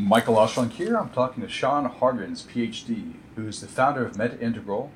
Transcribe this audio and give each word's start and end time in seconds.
Michael 0.00 0.36
Ostrolenk 0.36 0.72
here. 0.72 0.96
I'm 0.96 1.10
talking 1.10 1.42
to 1.42 1.48
Sean 1.48 1.88
Hargens, 1.88 2.44
PhD, 2.44 3.12
who 3.36 3.46
is 3.46 3.60
the 3.60 3.66
founder 3.66 4.04
of 4.04 4.16
Meta 4.16 4.40
Integral, 4.40 4.90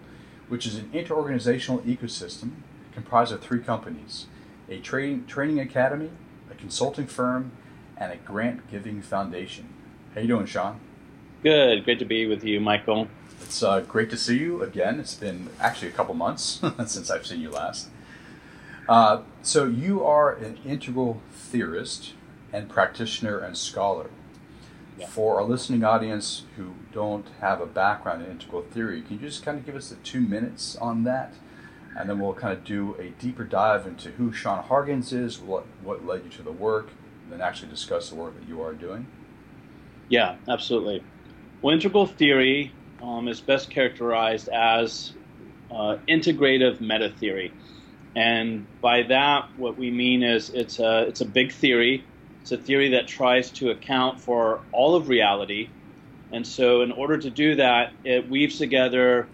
which 0.49 0.67
is 0.67 0.77
an 0.77 0.91
interorganizational 0.95 1.83
ecosystem 1.83 2.53
comprised 2.93 3.33
of 3.33 3.41
three 3.41 3.61
companies 3.61 4.27
a 4.67 4.79
training, 4.81 5.27
training 5.27 5.61
academy, 5.61 6.11
a 6.51 6.55
consulting 6.55 7.07
firm, 7.07 7.53
and 7.99 8.13
a 8.13 8.17
grant 8.17 8.71
giving 8.71 9.03
foundation. 9.03 9.69
How 10.15 10.23
you 10.23 10.27
doing, 10.27 10.47
Sean? 10.47 10.81
Good. 11.43 11.85
Great 11.85 11.99
to 11.99 12.07
be 12.07 12.27
with 12.27 12.43
you, 12.43 12.59
Michael. 12.59 13.09
It's 13.43 13.63
uh, 13.63 13.81
great 13.81 14.09
to 14.09 14.17
see 14.17 14.39
you 14.39 14.63
again. 14.63 15.01
It's 15.01 15.15
been 15.15 15.51
actually 15.61 15.89
a 15.89 15.93
couple 15.93 16.15
months 16.15 16.63
since 16.87 17.11
I've 17.11 17.27
seen 17.27 17.43
you 17.43 17.51
last. 17.51 17.91
Uh, 18.89 19.21
so 19.43 19.67
you 19.67 20.03
are 20.03 20.33
an 20.33 20.59
integral 20.65 21.21
theorist 21.31 22.15
and 22.55 22.71
practitioner 22.71 23.39
and 23.39 23.59
scholar. 23.59 24.09
Yeah. 24.97 25.07
For 25.07 25.41
our 25.41 25.45
listening 25.45 25.83
audience 25.83 26.45
who 26.57 26.75
don't 26.93 27.27
have 27.41 27.61
a 27.61 27.67
background 27.67 28.23
in 28.25 28.31
integral 28.31 28.63
theory, 28.63 29.03
can 29.03 29.19
you 29.19 29.27
just 29.27 29.45
kind 29.45 29.59
of 29.59 29.67
give 29.67 29.75
us 29.75 29.89
the 29.89 29.97
two 29.97 30.21
minutes 30.21 30.77
on 30.77 31.03
that? 31.05 31.35
And 31.97 32.09
then 32.09 32.19
we'll 32.21 32.35
kind 32.35 32.53
of 32.53 32.65
do 32.65 32.95
a 32.99 33.11
deeper 33.21 33.45
dive 33.45 33.87
into 33.87 34.11
who 34.11 34.33
Sean 34.33 34.63
Hargens 34.63 35.13
is, 35.13 35.41
what, 35.41 35.65
what 35.83 36.05
led 36.05 36.25
you 36.25 36.31
to 36.31 36.43
the 36.43 36.53
work, 36.53 36.91
and 37.23 37.33
then 37.33 37.41
actually 37.41 37.69
discuss 37.69 38.11
the 38.11 38.17
work 38.17 38.39
that 38.39 38.49
you 38.49 38.63
are 38.63 38.73
doing. 38.73 39.07
Yeah, 40.09 40.37
absolutely. 40.49 41.03
Well, 41.63 41.75
integral 41.75 42.07
theory 42.07 42.73
um, 43.03 43.27
is 43.29 43.41
best 43.41 43.71
characterized 43.71 44.49
as 44.49 45.13
uh, 45.71 45.99
integrative 46.09 46.81
meta 46.81 47.11
theory. 47.11 47.53
And 48.17 48.67
by 48.81 49.03
that, 49.05 49.49
what 49.57 49.77
we 49.77 49.91
mean 49.91 50.23
is 50.23 50.51
it's 50.51 50.79
a, 50.79 51.03
it's 51.09 51.21
a 51.21 51.25
big 51.25 51.53
theory 51.53 52.05
it's 52.45 52.53
a 52.53 52.59
theory 52.59 52.91
that 52.91 53.09
tries 53.09 53.51
to 53.53 53.71
account 53.71 54.21
for 54.21 54.61
all 54.71 54.95
of 54.95 55.09
reality. 55.09 55.71
And 56.31 56.47
so, 56.47 56.83
in 56.83 56.93
order 56.93 57.17
to 57.17 57.31
do 57.31 57.55
that, 57.55 57.95
it 58.05 58.29
weaves 58.29 58.59
together 58.59 59.29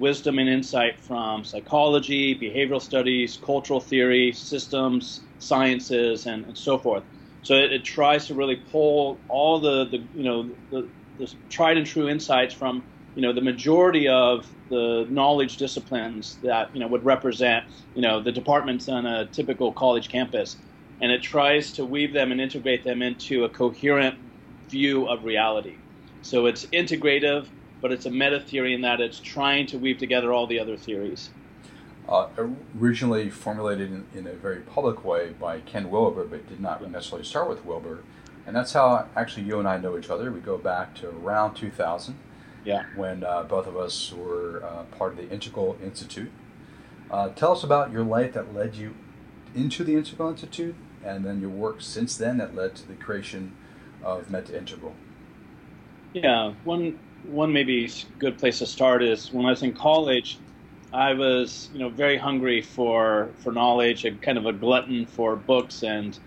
wisdom 0.00 0.40
and 0.40 0.48
insight 0.48 0.98
from 0.98 1.44
psychology, 1.44 2.34
behavioral 2.34 2.82
studies, 2.82 3.38
cultural 3.40 3.78
theory, 3.78 4.32
systems, 4.32 5.20
sciences, 5.38 6.26
and, 6.26 6.44
and 6.44 6.58
so 6.58 6.76
forth. 6.76 7.04
So 7.42 7.54
it, 7.54 7.72
it, 7.72 7.84
tries 7.84 8.26
to 8.26 8.34
really 8.34 8.56
pull 8.56 9.20
all 9.28 9.60
the, 9.60 9.84
the 9.84 9.98
you 10.12 10.24
know 10.24 10.50
the, 10.72 10.88
the 11.18 11.32
tried 11.48 11.76
and 11.76 11.86
true 11.86 12.08
insights 12.08 12.52
from 12.52 12.82
you 13.14 13.22
know 13.22 13.32
the 13.32 13.42
majority 13.42 14.08
of 14.08 14.44
the 14.70 15.06
knowledge 15.08 15.56
disciplines 15.56 16.38
that 16.42 16.74
you 16.74 16.80
know 16.80 16.88
would 16.88 17.04
represent 17.04 17.64
you 17.94 18.02
know 18.02 18.20
the 18.20 18.32
departments 18.32 18.88
on 18.88 19.06
a 19.06 19.26
typical 19.26 19.72
college 19.72 20.08
campus 20.08 20.56
and 21.00 21.12
it 21.12 21.22
tries 21.22 21.72
to 21.72 21.84
weave 21.84 22.12
them 22.12 22.32
and 22.32 22.40
integrate 22.40 22.84
them 22.84 23.02
into 23.02 23.44
a 23.44 23.48
coherent 23.48 24.18
view 24.68 25.06
of 25.06 25.24
reality. 25.24 25.76
So 26.22 26.46
it's 26.46 26.66
integrative, 26.66 27.46
but 27.80 27.92
it's 27.92 28.06
a 28.06 28.10
meta 28.10 28.40
theory 28.40 28.74
in 28.74 28.80
that 28.82 29.00
it's 29.00 29.20
trying 29.20 29.66
to 29.68 29.78
weave 29.78 29.98
together 29.98 30.32
all 30.32 30.46
the 30.46 30.58
other 30.58 30.76
theories. 30.76 31.30
Uh, 32.08 32.28
originally 32.78 33.28
formulated 33.30 33.90
in, 33.90 34.06
in, 34.14 34.26
a 34.28 34.32
very 34.32 34.60
public 34.60 35.04
way 35.04 35.30
by 35.40 35.58
Ken 35.60 35.90
Wilber, 35.90 36.24
but 36.24 36.48
did 36.48 36.60
not 36.60 36.88
necessarily 36.88 37.24
start 37.24 37.48
with 37.48 37.64
Wilber. 37.64 38.04
And 38.46 38.54
that's 38.54 38.72
how 38.72 39.08
actually 39.16 39.42
you 39.42 39.58
and 39.58 39.66
I 39.66 39.76
know 39.78 39.98
each 39.98 40.08
other. 40.08 40.30
We 40.30 40.38
go 40.38 40.56
back 40.56 40.94
to 40.96 41.08
around 41.08 41.54
2000, 41.54 42.16
yeah. 42.64 42.84
when 42.94 43.24
uh, 43.24 43.42
both 43.42 43.66
of 43.66 43.76
us 43.76 44.12
were 44.12 44.62
uh, 44.64 44.84
part 44.96 45.12
of 45.12 45.18
the 45.18 45.28
Integral 45.30 45.76
Institute. 45.82 46.30
Uh, 47.10 47.30
tell 47.30 47.52
us 47.52 47.64
about 47.64 47.90
your 47.90 48.04
life 48.04 48.34
that 48.34 48.54
led 48.54 48.76
you 48.76 48.94
into 49.52 49.82
the 49.82 49.96
Integral 49.96 50.30
Institute 50.30 50.76
and 51.06 51.24
then 51.24 51.40
your 51.40 51.50
work 51.50 51.80
since 51.80 52.16
then 52.16 52.38
that 52.38 52.54
led 52.54 52.74
to 52.76 52.88
the 52.88 52.94
creation 52.94 53.54
of 54.02 54.30
Meta 54.30 54.56
Integral. 54.56 54.94
Yeah, 56.12 56.52
one 56.64 56.98
one 57.24 57.52
maybe 57.52 57.90
good 58.18 58.38
place 58.38 58.58
to 58.58 58.66
start 58.66 59.02
is 59.02 59.32
when 59.32 59.46
I 59.46 59.50
was 59.50 59.62
in 59.62 59.72
college, 59.72 60.38
I 60.92 61.12
was 61.12 61.70
you 61.72 61.80
know 61.80 61.88
very 61.88 62.16
hungry 62.16 62.62
for 62.62 63.30
for 63.38 63.52
knowledge, 63.52 64.04
a 64.04 64.12
kind 64.12 64.38
of 64.38 64.46
a 64.46 64.52
glutton 64.52 65.06
for 65.06 65.36
books, 65.36 65.82
and 65.82 66.18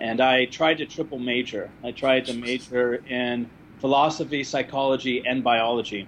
and 0.00 0.20
I 0.20 0.46
tried 0.46 0.78
to 0.78 0.86
triple 0.86 1.18
major. 1.18 1.70
I 1.84 1.92
tried 1.92 2.26
to 2.26 2.34
major 2.34 2.96
in 3.08 3.48
philosophy, 3.80 4.44
psychology, 4.44 5.22
and 5.26 5.42
biology 5.42 6.06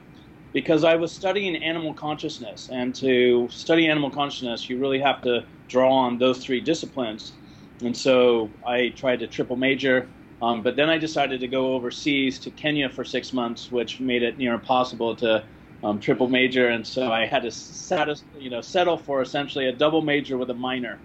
because 0.53 0.85
I 0.85 0.97
was 0.97 1.11
studying 1.13 1.57
animal 1.57 1.95
consciousness, 1.95 2.69
and 2.71 2.95
to 2.97 3.49
study 3.51 3.89
animal 3.89 4.11
consciousness, 4.11 4.69
you 4.69 4.79
really 4.79 5.01
have 5.01 5.23
to 5.23 5.45
draw 5.69 5.91
on 5.91 6.19
those 6.19 6.45
three 6.45 6.61
disciplines. 6.61 7.33
And 7.85 7.97
so 7.97 8.51
I 8.67 8.91
tried 8.91 9.21
to 9.21 9.27
triple 9.27 9.57
major, 9.57 10.09
um, 10.41 10.63
but 10.63 10.77
then 10.77 10.91
I 10.91 10.99
decided 10.99 11.41
to 11.41 11.49
go 11.49 11.75
overseas 11.75 12.39
to 12.41 12.51
Kenya 12.51 12.89
for 12.89 13.05
six 13.05 13.33
months, 13.33 13.71
which 13.71 14.01
made 14.01 14.23
it 14.23 14.39
near 14.39 14.55
impossible 14.55 15.17
to 15.17 15.45
um, 15.83 16.01
triple 16.01 16.29
major. 16.29 16.69
And 16.69 16.87
so 16.87 17.11
I 17.11 17.27
had 17.27 17.43
to 17.43 17.51
satis- 17.51 18.25
you 18.39 18.51
know, 18.51 18.61
settle 18.61 18.97
for 18.97 19.23
essentially 19.23 19.67
a 19.67 19.73
double 19.73 20.03
major 20.03 20.37
with 20.37 20.51
a 20.51 20.55
minor. 20.55 20.99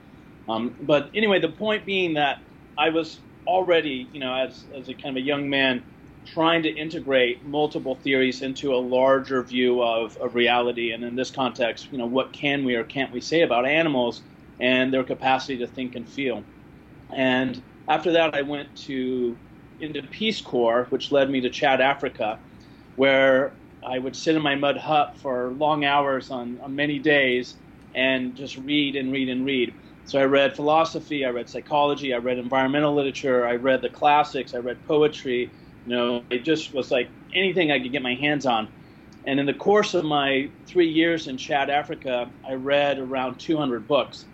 Um, 0.48 0.76
but 0.82 1.10
anyway, 1.14 1.40
the 1.40 1.50
point 1.50 1.86
being 1.86 2.14
that 2.16 2.40
I 2.78 2.90
was 2.90 3.20
already, 3.46 4.08
you 4.12 4.20
know, 4.20 4.34
as, 4.34 4.66
as 4.76 4.90
a 4.90 4.94
kind 4.94 5.18
of 5.18 5.24
a 5.24 5.26
young 5.26 5.50
man, 5.50 5.84
trying 6.26 6.64
to 6.64 6.70
integrate 6.70 7.46
multiple 7.46 7.96
theories 7.96 8.42
into 8.42 8.74
a 8.74 8.78
larger 8.78 9.42
view 9.44 9.82
of, 9.82 10.18
of 10.18 10.36
reality. 10.36 10.92
And 10.92 11.04
in 11.04 11.16
this 11.16 11.32
context, 11.32 11.92
you 11.92 11.98
know, 11.98 12.06
what 12.06 12.34
can 12.34 12.66
we 12.66 12.76
or 12.76 12.84
can't 12.84 13.12
we 13.12 13.22
say 13.22 13.42
about 13.42 13.66
animals 13.66 14.22
and 14.60 14.94
their 14.94 15.04
capacity 15.04 15.58
to 15.60 15.68
think 15.68 15.96
and 15.96 16.08
feel? 16.08 16.44
And 17.12 17.64
after 17.90 18.14
that, 18.14 18.36
I 18.36 18.42
went 18.42 18.76
to 18.88 19.40
into 19.80 20.02
Peace 20.04 20.42
Corps, 20.42 20.88
which 20.90 21.12
led 21.12 21.30
me 21.30 21.42
to 21.42 21.50
Chad, 21.50 21.82
Africa, 21.82 22.42
where 22.96 23.58
I 23.84 24.00
would 24.00 24.16
sit 24.16 24.36
in 24.36 24.42
my 24.42 24.56
mud 24.56 24.78
hut 24.78 25.18
for 25.22 25.54
long 25.54 25.86
hours 25.86 26.32
on, 26.32 26.60
on 26.62 26.76
many 26.76 27.00
days 27.00 27.58
and 27.94 28.36
just 28.36 28.58
read 28.58 28.96
and 28.96 29.12
read 29.12 29.30
and 29.30 29.46
read. 29.46 29.76
So 30.04 30.20
I 30.20 30.24
read 30.26 30.56
philosophy, 30.56 31.26
I 31.26 31.30
read 31.30 31.50
psychology, 31.50 32.14
I 32.14 32.18
read 32.18 32.40
environmental 32.40 32.96
literature, 32.96 33.46
I 33.46 33.56
read 33.56 33.82
the 33.82 33.90
classics, 33.90 34.54
I 34.54 34.60
read 34.60 34.84
poetry. 34.84 35.54
You 35.86 35.96
know, 35.96 36.26
it 36.32 36.44
just 36.46 36.74
was 36.74 36.92
like 36.92 37.12
anything 37.34 37.72
I 37.72 37.80
could 37.80 37.92
get 37.92 38.02
my 38.02 38.16
hands 38.16 38.46
on. 38.46 38.70
And 39.26 39.40
in 39.40 39.46
the 39.46 39.54
course 39.54 39.94
of 39.94 40.06
my 40.06 40.52
three 40.68 40.90
years 40.90 41.28
in 41.28 41.38
Chad, 41.38 41.70
Africa, 41.70 42.34
I 42.48 42.54
read 42.54 43.00
around 43.00 43.40
200 43.40 43.88
books. 43.88 44.26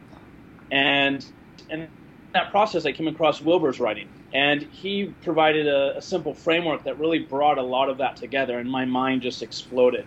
And 0.71 1.25
and 1.69 1.89
that 2.33 2.51
process, 2.51 2.85
I 2.85 2.91
came 2.91 3.07
across 3.07 3.41
Wilber's 3.41 3.79
writing, 3.79 4.07
and 4.33 4.63
he 4.63 5.13
provided 5.23 5.67
a, 5.67 5.97
a, 5.97 6.01
simple 6.01 6.33
framework 6.33 6.83
that 6.83 6.99
really 6.99 7.19
brought 7.19 7.57
a 7.57 7.61
lot 7.61 7.89
of 7.89 7.97
that 7.99 8.15
together, 8.15 8.59
and 8.59 8.69
my 8.69 8.85
mind 8.85 9.21
just 9.21 9.43
exploded. 9.43 10.05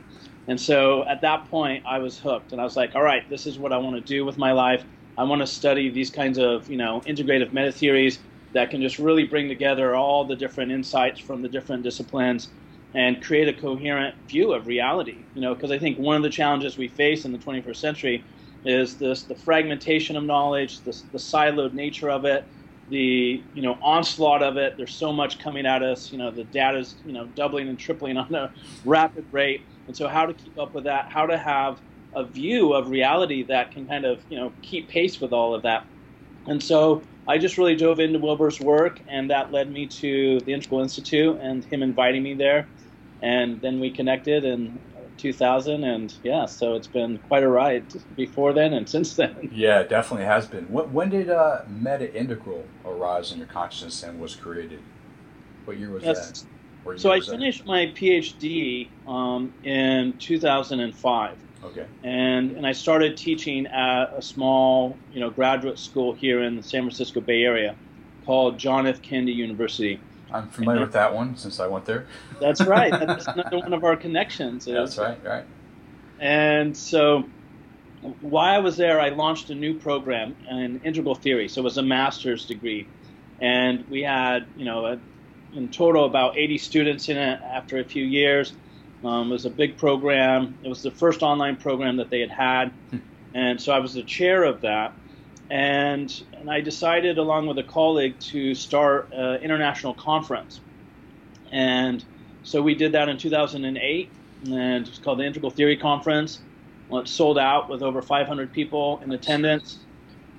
And 0.48 0.60
so 0.60 1.04
at 1.04 1.20
that 1.22 1.48
point, 1.50 1.84
I 1.86 1.98
was 1.98 2.18
hooked, 2.18 2.52
and 2.52 2.60
I 2.60 2.64
was 2.64 2.76
like, 2.76 2.94
all 2.94 3.02
right, 3.02 3.28
this 3.30 3.46
is 3.46 3.58
what 3.58 3.72
I 3.72 3.78
want 3.78 3.96
to 3.96 4.00
do 4.00 4.24
with 4.24 4.38
my 4.38 4.52
life. 4.52 4.84
I 5.16 5.24
want 5.24 5.40
to 5.40 5.46
study 5.46 5.88
these 5.88 6.10
kinds 6.10 6.38
of, 6.38 6.68
you 6.68 6.76
know, 6.76 7.00
integrative 7.06 7.52
meta 7.52 7.72
theories 7.72 8.18
that 8.52 8.70
can 8.70 8.82
just 8.82 8.98
really 8.98 9.24
bring 9.24 9.48
together 9.48 9.94
all 9.94 10.24
the 10.24 10.36
different 10.36 10.72
insights 10.72 11.20
from 11.20 11.42
the 11.42 11.48
different 11.48 11.82
disciplines 11.82 12.48
and 12.94 13.22
create 13.22 13.48
a 13.48 13.52
coherent 13.52 14.14
view 14.28 14.52
of 14.52 14.66
reality. 14.66 15.18
You 15.34 15.42
know, 15.42 15.54
because 15.54 15.70
I 15.70 15.78
think 15.78 15.98
one 15.98 16.16
of 16.16 16.22
the 16.22 16.30
challenges 16.30 16.76
we 16.78 16.88
face 16.88 17.24
in 17.24 17.32
the 17.32 17.38
21st 17.38 17.76
century 17.76 18.24
is 18.68 18.96
this 18.96 19.22
the 19.22 19.34
fragmentation 19.34 20.16
of 20.16 20.24
knowledge, 20.24 20.80
the, 20.80 20.90
the 21.12 21.18
siloed 21.18 21.72
nature 21.72 22.10
of 22.10 22.24
it, 22.24 22.44
the 22.88 23.42
you 23.54 23.62
know 23.62 23.78
onslaught 23.82 24.42
of 24.42 24.56
it. 24.56 24.76
There's 24.76 24.94
so 24.94 25.12
much 25.12 25.38
coming 25.38 25.66
at 25.66 25.82
us. 25.82 26.12
You 26.12 26.18
know 26.18 26.30
the 26.30 26.44
data's 26.44 26.96
you 27.04 27.12
know 27.12 27.26
doubling 27.26 27.68
and 27.68 27.78
tripling 27.78 28.16
on 28.16 28.34
a 28.34 28.52
rapid 28.84 29.26
rate, 29.32 29.62
and 29.86 29.96
so 29.96 30.08
how 30.08 30.26
to 30.26 30.34
keep 30.34 30.58
up 30.58 30.74
with 30.74 30.84
that? 30.84 31.10
How 31.10 31.26
to 31.26 31.36
have 31.36 31.80
a 32.14 32.24
view 32.24 32.72
of 32.72 32.88
reality 32.88 33.42
that 33.44 33.72
can 33.72 33.86
kind 33.86 34.04
of 34.04 34.20
you 34.28 34.38
know 34.38 34.52
keep 34.62 34.88
pace 34.88 35.20
with 35.20 35.32
all 35.32 35.54
of 35.54 35.62
that. 35.62 35.86
And 36.46 36.62
so 36.62 37.02
I 37.28 37.38
just 37.38 37.58
really 37.58 37.74
dove 37.74 37.98
into 37.98 38.18
Wilber's 38.18 38.60
work, 38.60 39.00
and 39.08 39.30
that 39.30 39.50
led 39.50 39.70
me 39.70 39.86
to 39.86 40.40
the 40.40 40.52
Integral 40.52 40.80
Institute 40.80 41.38
and 41.40 41.64
him 41.64 41.82
inviting 41.82 42.22
me 42.22 42.34
there. 42.34 42.68
And 43.20 43.60
then 43.60 43.80
we 43.80 43.90
connected, 43.90 44.44
and 44.44 44.78
2000, 45.16 45.84
and 45.84 46.14
yeah, 46.22 46.46
so 46.46 46.74
it's 46.74 46.86
been 46.86 47.18
quite 47.28 47.42
a 47.42 47.48
ride 47.48 47.84
before 48.16 48.52
then 48.52 48.72
and 48.74 48.88
since 48.88 49.14
then. 49.14 49.50
Yeah, 49.56 49.80
it 49.80 49.88
definitely 49.88 50.26
has 50.26 50.46
been. 50.46 50.64
When, 50.64 50.92
when 50.92 51.10
did 51.10 51.30
uh, 51.30 51.62
Meta 51.68 52.12
Integral 52.14 52.64
arise 52.84 53.32
in 53.32 53.38
your 53.38 53.46
consciousness 53.46 54.02
and 54.02 54.20
was 54.20 54.36
created? 54.36 54.80
What 55.64 55.78
year 55.78 55.90
was 55.90 56.04
yes. 56.04 56.42
that? 56.84 57.00
so 57.00 57.10
I 57.10 57.20
finished 57.20 57.60
that? 57.60 57.66
my 57.66 57.86
PhD 57.86 58.88
um, 59.08 59.52
in 59.64 60.12
2005. 60.18 61.36
Okay. 61.64 61.86
And 62.04 62.52
and 62.52 62.66
I 62.66 62.72
started 62.72 63.16
teaching 63.16 63.66
at 63.66 64.12
a 64.14 64.22
small, 64.22 64.96
you 65.12 65.20
know, 65.20 65.30
graduate 65.30 65.78
school 65.78 66.12
here 66.12 66.42
in 66.42 66.56
the 66.56 66.62
San 66.62 66.82
Francisco 66.82 67.20
Bay 67.20 67.42
Area 67.42 67.74
called 68.24 68.58
John 68.58 68.86
F. 68.86 69.02
Kennedy 69.02 69.32
University. 69.32 69.98
I'm 70.32 70.48
familiar 70.48 70.80
with 70.80 70.92
that 70.92 71.14
one 71.14 71.36
since 71.36 71.60
I 71.60 71.66
went 71.66 71.84
there. 71.84 72.06
That's 72.40 72.60
right. 72.62 72.90
That's 72.90 73.26
another 73.26 73.58
one 73.58 73.72
of 73.72 73.84
our 73.84 73.96
connections. 73.96 74.66
Is. 74.66 74.74
That's 74.74 74.98
right, 74.98 75.24
right. 75.24 75.44
And 76.18 76.76
so 76.76 77.24
while 78.20 78.54
I 78.54 78.58
was 78.58 78.76
there, 78.76 79.00
I 79.00 79.10
launched 79.10 79.50
a 79.50 79.54
new 79.54 79.78
program 79.78 80.36
in 80.48 80.80
integral 80.84 81.14
theory. 81.14 81.48
So 81.48 81.60
it 81.60 81.64
was 81.64 81.78
a 81.78 81.82
master's 81.82 82.44
degree. 82.46 82.88
And 83.40 83.86
we 83.88 84.02
had, 84.02 84.46
you 84.56 84.64
know, 84.64 84.86
a 84.86 84.98
in 85.54 85.68
total 85.68 86.04
about 86.04 86.36
80 86.36 86.58
students 86.58 87.08
in 87.08 87.16
it 87.16 87.40
after 87.42 87.78
a 87.78 87.84
few 87.84 88.04
years. 88.04 88.52
Um, 89.04 89.30
it 89.30 89.32
was 89.32 89.46
a 89.46 89.50
big 89.50 89.76
program. 89.76 90.58
It 90.62 90.68
was 90.68 90.82
the 90.82 90.90
first 90.90 91.22
online 91.22 91.56
program 91.56 91.96
that 91.96 92.10
they 92.10 92.20
had 92.20 92.30
had, 92.30 92.72
hmm. 92.90 92.98
and 93.34 93.60
so 93.60 93.72
I 93.72 93.78
was 93.78 93.94
the 93.94 94.02
chair 94.02 94.44
of 94.44 94.62
that. 94.62 94.92
And 95.50 96.12
and 96.32 96.50
I 96.50 96.60
decided, 96.60 97.18
along 97.18 97.46
with 97.46 97.58
a 97.58 97.62
colleague, 97.62 98.18
to 98.32 98.54
start 98.54 99.12
an 99.12 99.42
international 99.42 99.94
conference. 99.94 100.60
And 101.52 102.04
so 102.42 102.62
we 102.62 102.74
did 102.74 102.92
that 102.92 103.08
in 103.08 103.16
2008, 103.16 104.10
and 104.46 104.88
it's 104.88 104.98
called 104.98 105.20
the 105.20 105.24
Integral 105.24 105.50
Theory 105.50 105.76
Conference. 105.76 106.40
Well, 106.88 107.02
it 107.02 107.08
sold 107.08 107.38
out 107.38 107.68
with 107.68 107.82
over 107.82 108.02
500 108.02 108.52
people 108.52 109.00
in 109.04 109.12
attendance. 109.12 109.78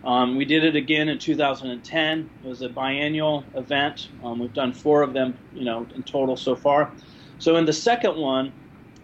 Um, 0.04 0.38
we 0.38 0.46
did 0.46 0.64
it 0.64 0.76
again 0.76 1.10
in 1.10 1.20
2010. 1.20 2.30
It 2.44 2.48
was 2.48 2.62
a 2.62 2.70
biannual 2.70 3.44
event. 3.56 4.10
Um, 4.24 4.40
we've 4.40 4.54
done 4.54 4.72
four 4.72 5.02
of 5.02 5.14
them, 5.14 5.38
you 5.54 5.66
know, 5.66 5.86
in 5.96 6.04
total 6.04 6.38
so 6.38 6.56
far. 6.56 6.92
So 7.40 7.58
in 7.58 7.66
the 7.66 7.74
second 7.74 8.16
one, 8.16 8.54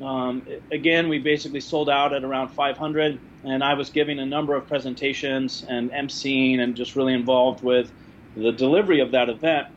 um, 0.02 0.46
again, 0.72 1.10
we 1.10 1.20
basically 1.20 1.60
sold 1.60 1.90
out 1.90 2.14
at 2.14 2.24
around 2.24 2.50
500, 2.50 3.20
and 3.44 3.64
I 3.64 3.74
was 3.74 3.90
giving 3.90 4.20
a 4.20 4.26
number 4.26 4.56
of 4.56 4.68
presentations 4.68 5.64
and 5.68 5.92
emceeing 5.92 6.60
and 6.60 6.76
just 6.76 6.96
really 6.96 7.14
involved 7.14 7.64
with 7.64 7.92
the 8.36 8.52
delivery 8.52 9.02
of 9.02 9.12
that 9.12 9.30
event. 9.30 9.68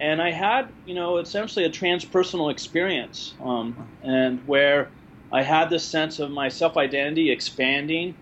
And 0.00 0.22
I 0.22 0.30
had, 0.30 0.72
you 0.84 0.94
know, 0.94 1.18
essentially 1.18 1.64
a 1.64 1.70
transpersonal 1.70 2.50
experience, 2.50 3.34
um, 3.40 3.88
and 4.02 4.46
where 4.46 4.92
I 5.32 5.42
had 5.42 5.70
this 5.70 5.88
sense 5.88 6.18
of 6.18 6.30
my 6.30 6.48
self 6.48 6.76
identity 6.76 7.30
expanding 7.30 8.14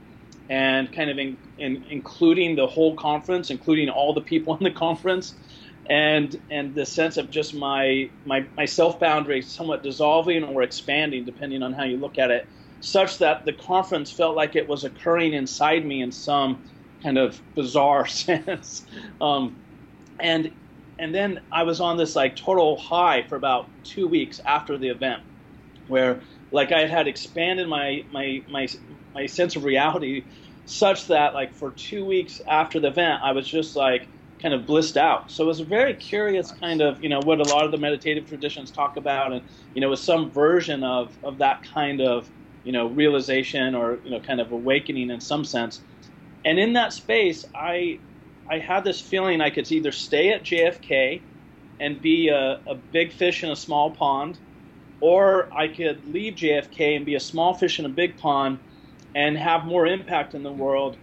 and 0.48 0.92
kind 0.92 1.10
of 1.10 1.18
in, 1.18 1.38
in, 1.58 1.84
including 1.90 2.56
the 2.56 2.66
whole 2.66 2.96
conference, 2.96 3.50
including 3.50 3.88
all 3.88 4.14
the 4.14 4.20
people 4.20 4.56
in 4.56 4.64
the 4.64 4.70
conference, 4.70 5.34
and 5.88 6.40
and 6.50 6.74
the 6.74 6.86
sense 6.86 7.16
of 7.16 7.30
just 7.30 7.54
my 7.54 8.10
my, 8.24 8.46
my 8.56 8.64
self 8.64 8.98
boundary 8.98 9.42
somewhat 9.42 9.82
dissolving 9.82 10.44
or 10.44 10.62
expanding, 10.62 11.24
depending 11.24 11.62
on 11.62 11.72
how 11.72 11.84
you 11.84 11.96
look 11.98 12.18
at 12.18 12.30
it, 12.30 12.48
such 12.86 13.18
that 13.18 13.44
the 13.44 13.52
conference 13.52 14.12
felt 14.12 14.36
like 14.36 14.54
it 14.54 14.68
was 14.68 14.84
occurring 14.84 15.32
inside 15.32 15.84
me 15.84 16.00
in 16.00 16.12
some 16.12 16.62
kind 17.02 17.18
of 17.18 17.40
bizarre 17.56 18.06
sense. 18.06 18.86
Um, 19.20 19.56
and 20.20 20.52
and 20.98 21.12
then 21.14 21.40
I 21.50 21.64
was 21.64 21.80
on 21.80 21.96
this 21.96 22.14
like 22.14 22.36
total 22.36 22.76
high 22.76 23.24
for 23.28 23.34
about 23.34 23.68
two 23.82 24.06
weeks 24.06 24.40
after 24.46 24.78
the 24.78 24.88
event, 24.88 25.22
where 25.88 26.20
like 26.52 26.70
I 26.70 26.86
had 26.86 27.08
expanded 27.08 27.66
my 27.68 28.04
my 28.12 28.44
my 28.48 28.68
my 29.12 29.26
sense 29.26 29.56
of 29.56 29.64
reality 29.64 30.22
such 30.64 31.08
that 31.08 31.34
like 31.34 31.54
for 31.54 31.72
two 31.72 32.04
weeks 32.04 32.40
after 32.46 32.78
the 32.78 32.88
event 32.88 33.20
I 33.22 33.32
was 33.32 33.48
just 33.48 33.74
like 33.74 34.06
kind 34.40 34.54
of 34.54 34.64
blissed 34.64 34.96
out. 34.96 35.30
So 35.30 35.42
it 35.42 35.46
was 35.48 35.60
a 35.60 35.64
very 35.64 35.94
curious 35.94 36.52
kind 36.52 36.80
of 36.80 37.02
you 37.02 37.08
know 37.08 37.20
what 37.20 37.40
a 37.40 37.52
lot 37.52 37.64
of 37.64 37.72
the 37.72 37.78
meditative 37.78 38.28
traditions 38.28 38.70
talk 38.70 38.96
about, 38.96 39.32
and 39.32 39.42
you 39.74 39.80
know 39.80 39.88
was 39.88 40.00
some 40.00 40.30
version 40.30 40.84
of 40.84 41.18
of 41.24 41.38
that 41.38 41.64
kind 41.64 42.00
of 42.00 42.30
you 42.66 42.72
know 42.72 42.88
realization 42.88 43.76
or 43.76 44.00
you 44.04 44.10
know 44.10 44.20
kind 44.20 44.40
of 44.40 44.50
awakening 44.52 45.10
in 45.10 45.20
some 45.20 45.44
sense. 45.44 45.80
And 46.44 46.58
in 46.58 46.74
that 46.74 46.92
space, 46.92 47.44
I 47.54 48.00
I 48.50 48.58
had 48.58 48.84
this 48.84 49.00
feeling 49.00 49.40
I 49.40 49.50
could 49.50 49.70
either 49.70 49.92
stay 49.92 50.32
at 50.32 50.44
JFK 50.44 51.22
and 51.78 52.00
be 52.00 52.28
a, 52.28 52.60
a 52.66 52.74
big 52.74 53.12
fish 53.12 53.44
in 53.44 53.50
a 53.50 53.56
small 53.56 53.92
pond, 53.92 54.40
or 55.00 55.48
I 55.56 55.68
could 55.68 56.04
leave 56.04 56.34
JFK 56.34 56.96
and 56.96 57.06
be 57.06 57.14
a 57.14 57.20
small 57.20 57.54
fish 57.54 57.78
in 57.78 57.86
a 57.86 57.90
big 57.90 58.18
pond 58.18 58.58
and 59.14 59.38
have 59.38 59.64
more 59.64 59.86
impact 59.86 60.34
in 60.34 60.42
the 60.42 60.52
world 60.52 60.98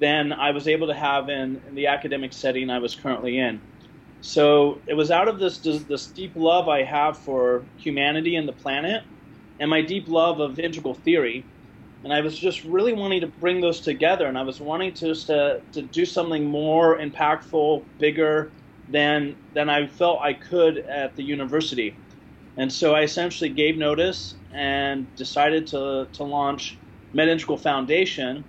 than 0.00 0.32
I 0.32 0.50
was 0.50 0.68
able 0.68 0.88
to 0.88 0.94
have 0.94 1.30
in, 1.30 1.62
in 1.66 1.74
the 1.74 1.86
academic 1.86 2.32
setting 2.32 2.68
I 2.68 2.78
was 2.78 2.94
currently 2.94 3.38
in. 3.38 3.62
So 4.20 4.82
it 4.86 4.94
was 4.94 5.10
out 5.10 5.28
of 5.28 5.38
this, 5.38 5.58
this 5.60 6.08
deep 6.08 6.32
love 6.34 6.68
I 6.68 6.82
have 6.82 7.18
for 7.18 7.64
humanity 7.76 8.36
and 8.36 8.46
the 8.46 8.52
planet 8.52 9.02
and 9.58 9.70
my 9.70 9.82
deep 9.82 10.08
love 10.08 10.40
of 10.40 10.58
integral 10.58 10.94
theory. 10.94 11.44
And 12.04 12.12
I 12.12 12.20
was 12.20 12.38
just 12.38 12.62
really 12.64 12.92
wanting 12.92 13.22
to 13.22 13.26
bring 13.26 13.60
those 13.60 13.80
together. 13.80 14.26
And 14.26 14.38
I 14.38 14.42
was 14.42 14.60
wanting 14.60 14.94
to, 14.94 15.06
just 15.06 15.26
to, 15.26 15.60
to 15.72 15.82
do 15.82 16.04
something 16.04 16.44
more 16.44 16.98
impactful, 16.98 17.84
bigger 17.98 18.52
than, 18.88 19.34
than 19.54 19.68
I 19.68 19.86
felt 19.86 20.20
I 20.20 20.34
could 20.34 20.78
at 20.78 21.16
the 21.16 21.22
university. 21.22 21.96
And 22.56 22.72
so 22.72 22.94
I 22.94 23.02
essentially 23.02 23.50
gave 23.50 23.76
notice 23.76 24.34
and 24.52 25.14
decided 25.16 25.66
to, 25.68 26.08
to 26.12 26.22
launch 26.22 26.78
MetaIntegral 27.14 27.60
Foundation 27.60 28.44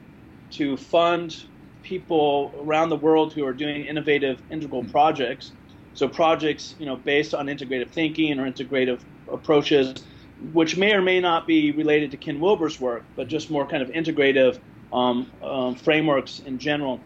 to 0.51 0.77
fund 0.77 1.36
people 1.83 2.54
around 2.62 2.89
the 2.89 2.95
world 2.98 3.33
who 3.33 3.45
are 3.45 3.54
doing 3.54 3.86
innovative 3.86 4.42
integral 4.51 4.83
projects. 4.86 5.51
So 5.94 6.07
projects, 6.07 6.75
you 6.77 6.86
know, 6.86 6.95
based 6.95 7.33
on 7.33 7.48
integrative 7.48 7.89
thinking 7.89 8.39
or 8.39 8.50
integrative 8.50 9.01
approaches, 9.31 10.06
which 10.53 10.77
may 10.77 10.93
or 10.93 11.01
may 11.01 11.19
not 11.19 11.47
be 11.47 11.71
related 11.71 12.11
to 12.11 12.17
Ken 12.17 12.39
Wilber's 12.39 12.79
work, 12.79 13.03
but 13.15 13.27
just 13.27 13.49
more 13.49 13.65
kind 13.65 13.81
of 13.81 13.89
integrative 13.89 14.59
um, 14.93 15.31
um, 15.41 15.75
frameworks 15.75 16.41
in 16.45 16.57
general. 16.59 16.99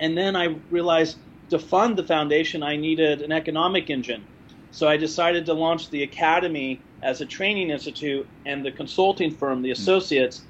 And 0.00 0.16
then 0.16 0.36
I 0.36 0.56
realized 0.70 1.18
to 1.50 1.58
fund 1.58 1.96
the 1.96 2.02
foundation, 2.02 2.62
I 2.62 2.76
needed 2.76 3.22
an 3.22 3.32
economic 3.32 3.90
engine. 3.90 4.24
So 4.70 4.86
I 4.86 4.96
decided 4.96 5.46
to 5.46 5.54
launch 5.54 5.90
the 5.90 6.02
academy 6.02 6.80
as 7.02 7.20
a 7.20 7.26
training 7.26 7.70
institute 7.70 8.28
and 8.44 8.64
the 8.64 8.72
consulting 8.72 9.30
firm, 9.30 9.62
the 9.62 9.68
hmm. 9.68 9.72
associates, 9.72 10.42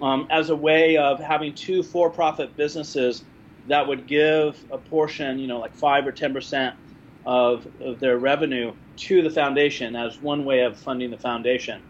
um, 0.00 0.26
as 0.30 0.50
a 0.50 0.56
way 0.56 0.96
of 0.96 1.20
having 1.20 1.54
two 1.54 1.82
for-profit 1.82 2.56
businesses 2.56 3.24
that 3.68 3.86
would 3.86 4.06
give 4.08 4.62
a 4.72 4.78
portion, 4.78 5.38
you 5.38 5.46
know, 5.46 5.60
like 5.60 5.74
five 5.74 6.06
or 6.06 6.12
ten 6.12 6.32
percent 6.34 6.74
of, 7.24 7.66
of 7.80 8.00
their 8.00 8.18
revenue 8.18 8.72
to 8.96 9.22
the 9.22 9.30
foundation 9.30 9.96
as 9.96 10.18
one 10.18 10.44
way 10.44 10.60
of 10.60 10.76
funding 10.76 11.10
the 11.10 11.18
foundation. 11.18 11.82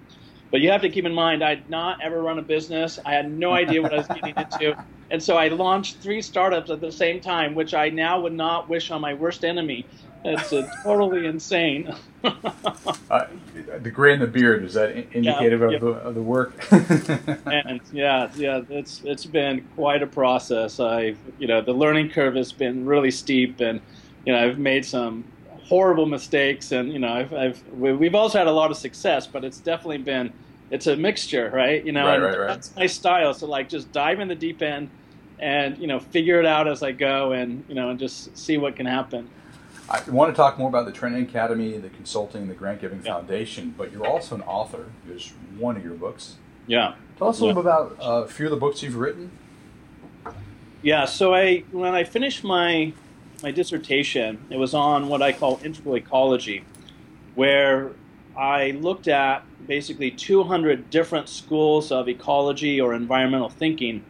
But 0.51 0.61
you 0.61 0.71
have 0.71 0.83
to 0.83 0.91
keep 0.91 1.07
in 1.07 1.15
mind, 1.15 1.43
I'd 1.43 1.69
not 1.71 2.03
ever 2.03 2.21
run 2.21 2.39
a 2.39 2.43
business. 2.43 2.99
I 3.07 3.15
had 3.15 3.33
no 3.33 3.53
idea 3.53 3.81
what 3.81 3.93
I 3.95 3.97
was 3.97 4.07
getting 4.07 4.35
into. 4.37 4.77
And 5.11 5.23
so 5.23 5.37
I 5.37 5.49
launched 5.49 5.99
three 5.99 6.23
startups 6.23 6.71
at 6.71 6.81
the 6.81 6.93
same 6.93 7.21
time, 7.21 7.55
which 7.55 7.75
I 7.75 7.89
now 7.89 8.21
would 8.21 8.35
not 8.35 8.69
wish 8.69 8.91
on 8.91 9.01
my 9.01 9.15
worst 9.15 9.45
enemy. 9.45 9.87
It's 10.25 10.51
totally 10.83 11.27
insane. 11.27 11.95
uh, 12.23 13.27
the 13.81 13.91
gray 13.91 14.13
in 14.13 14.21
the 14.21 14.27
beard 14.27 14.65
is 14.65 14.75
that 14.75 14.91
indicative 14.91 15.61
yeah, 15.61 15.77
of, 15.77 15.81
The, 15.81 15.87
of, 15.89 16.15
the, 16.15 16.23
work? 16.23 16.67
and 17.47 17.81
yeah, 17.93 18.31
yeah, 18.37 18.63
it's 18.69 19.03
it's 19.05 19.27
been 19.27 19.67
quite 19.75 20.03
a 20.03 20.07
process. 20.07 20.79
I, 20.79 21.17
you 21.39 21.49
know, 21.49 21.61
the 21.61 21.73
learning 21.73 22.11
curve 22.11 22.37
has 22.37 22.53
been 22.53 22.87
really 22.87 23.11
steep, 23.11 23.61
and 23.61 23.81
you 24.25 24.33
know, 24.33 24.49
I've 24.49 24.59
made 24.59 24.85
some 24.85 25.25
horrible 25.65 26.07
mistakes, 26.07 26.73
and 26.73 26.93
you 26.93 26.99
know, 26.99 27.13
I've, 27.13 27.33
I've 27.33 27.69
we've 27.73 28.15
also 28.15 28.39
had 28.39 28.47
a 28.47 28.53
lot 28.53 28.71
of 28.71 28.77
success, 28.77 29.27
but 29.27 29.45
it's 29.45 29.59
definitely 29.59 29.99
been 29.99 30.33
it's 30.71 30.87
a 30.87 30.97
mixture, 30.97 31.51
right? 31.53 31.85
You 31.85 31.93
know, 31.93 32.07
right, 32.07 32.21
right, 32.21 32.39
right. 32.39 32.47
that's 32.49 32.75
my 32.75 32.87
style. 32.87 33.35
So 33.35 33.47
like, 33.47 33.69
just 33.69 33.93
dive 33.93 34.21
in 34.21 34.29
the 34.29 34.35
deep 34.35 34.63
end, 34.63 34.91
and 35.39 35.77
you 35.79 35.87
know, 35.87 36.01
figure 36.01 36.41
it 36.41 36.47
out 36.47 36.67
as 36.67 36.83
I 36.83 36.93
go, 36.93 37.33
and 37.33 37.65
you 37.69 37.75
know, 37.75 37.91
and 37.91 37.99
just 37.99 38.37
see 38.37 38.59
what 38.59 38.77
can 38.77 38.87
happen. 38.87 39.29
I 39.91 40.03
want 40.09 40.33
to 40.33 40.37
talk 40.37 40.59
more 40.59 40.69
about 40.69 40.87
the 40.87 40.93
Training 40.93 41.25
Academy, 41.25 41.77
the 41.77 41.91
consulting, 41.91 42.49
the 42.49 42.55
grant 42.55 42.81
giving 42.81 43.05
yeah. 43.05 43.15
foundation, 43.15 43.75
but 43.77 43.93
you're 43.93 44.07
also 44.07 44.35
an 44.35 44.43
author. 44.43 44.87
There's 45.07 45.35
one 45.59 45.77
of 45.77 45.85
your 45.85 45.95
books. 45.95 46.37
Yeah. 46.67 46.95
Tell 47.19 47.29
us 47.29 47.41
a 47.41 47.45
little 47.45 47.63
bit 47.63 47.69
about 47.71 47.97
uh, 48.01 48.25
a 48.25 48.29
few 48.29 48.47
of 48.47 48.51
the 48.51 48.57
books 48.57 48.83
you've 48.83 48.97
written. 48.97 49.31
Yeah. 50.81 51.05
So 51.05 51.35
I 51.35 51.65
when 51.73 51.95
I 51.95 52.05
finished 52.05 52.45
my 52.45 52.95
my 53.43 53.51
dissertation, 53.51 54.45
it 54.51 54.57
was 54.57 54.75
on 54.75 55.09
what 55.09 55.23
I 55.23 55.33
call 55.33 55.61
integral 55.65 55.97
ecology, 55.97 56.65
where 57.35 57.93
I 58.37 58.73
looked 58.73 59.09
at 59.09 59.45
basically 59.67 60.11
200 60.11 60.91
different 60.91 61.29
schools 61.29 61.93
of 61.93 62.09
ecology 62.09 62.81
or 62.81 62.95
environmental 62.95 63.49
thinking. 63.49 64.05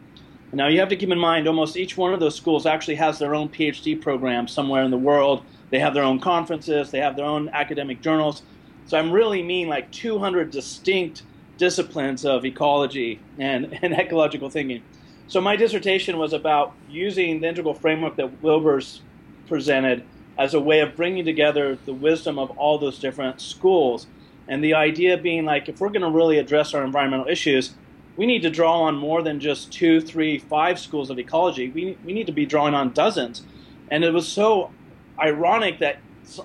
Now 0.51 0.67
you 0.67 0.79
have 0.79 0.89
to 0.89 0.95
keep 0.95 1.09
in 1.09 1.17
mind 1.17 1.47
almost 1.47 1.77
each 1.77 1.97
one 1.97 2.13
of 2.13 2.19
those 2.19 2.35
schools 2.35 2.65
actually 2.65 2.95
has 2.95 3.17
their 3.17 3.33
own 3.33 3.49
PhD 3.49 3.99
program 3.99 4.47
somewhere 4.47 4.83
in 4.83 4.91
the 4.91 4.97
world 4.97 5.43
they 5.73 5.79
have 5.79 5.95
their 5.95 6.03
own 6.03 6.19
conferences, 6.19 6.91
they 6.91 6.99
have 6.99 7.15
their 7.15 7.25
own 7.25 7.49
academic 7.49 7.99
journals. 7.99 8.43
So 8.85 8.95
I'm 8.95 9.11
really 9.11 9.41
mean 9.41 9.69
like 9.69 9.89
200 9.91 10.51
distinct 10.51 11.23
disciplines 11.57 12.25
of 12.25 12.45
ecology 12.45 13.19
and, 13.39 13.75
and 13.81 13.91
ecological 13.91 14.51
thinking. 14.51 14.83
So 15.25 15.41
my 15.41 15.55
dissertation 15.55 16.19
was 16.19 16.31
about 16.31 16.75
using 16.87 17.41
the 17.41 17.47
integral 17.47 17.73
framework 17.73 18.17
that 18.17 18.43
Wilber's 18.43 19.01
presented 19.47 20.03
as 20.37 20.53
a 20.53 20.59
way 20.59 20.79
of 20.79 20.95
bringing 20.95 21.25
together 21.25 21.77
the 21.85 21.93
wisdom 21.93 22.39
of 22.39 22.51
all 22.51 22.77
those 22.77 22.99
different 22.99 23.39
schools. 23.39 24.07
And 24.47 24.63
the 24.63 24.73
idea 24.73 25.17
being 25.17 25.45
like, 25.45 25.69
if 25.69 25.79
we're 25.79 25.89
going 25.89 26.01
to 26.01 26.09
really 26.09 26.37
address 26.37 26.73
our 26.73 26.83
environmental 26.83 27.27
issues, 27.27 27.75
we 28.15 28.25
need 28.25 28.41
to 28.41 28.49
draw 28.49 28.81
on 28.81 28.95
more 28.95 29.21
than 29.21 29.39
just 29.39 29.71
two, 29.71 30.01
three, 30.01 30.37
five 30.37 30.79
schools 30.79 31.09
of 31.09 31.17
ecology. 31.17 31.69
We, 31.69 31.97
we 32.03 32.13
need 32.13 32.27
to 32.27 32.33
be 32.33 32.45
drawing 32.45 32.73
on 32.73 32.91
dozens. 32.93 33.43
And 33.89 34.03
it 34.03 34.11
was 34.11 34.27
so 34.27 34.71
ironic 35.19 35.79
that 35.79 35.97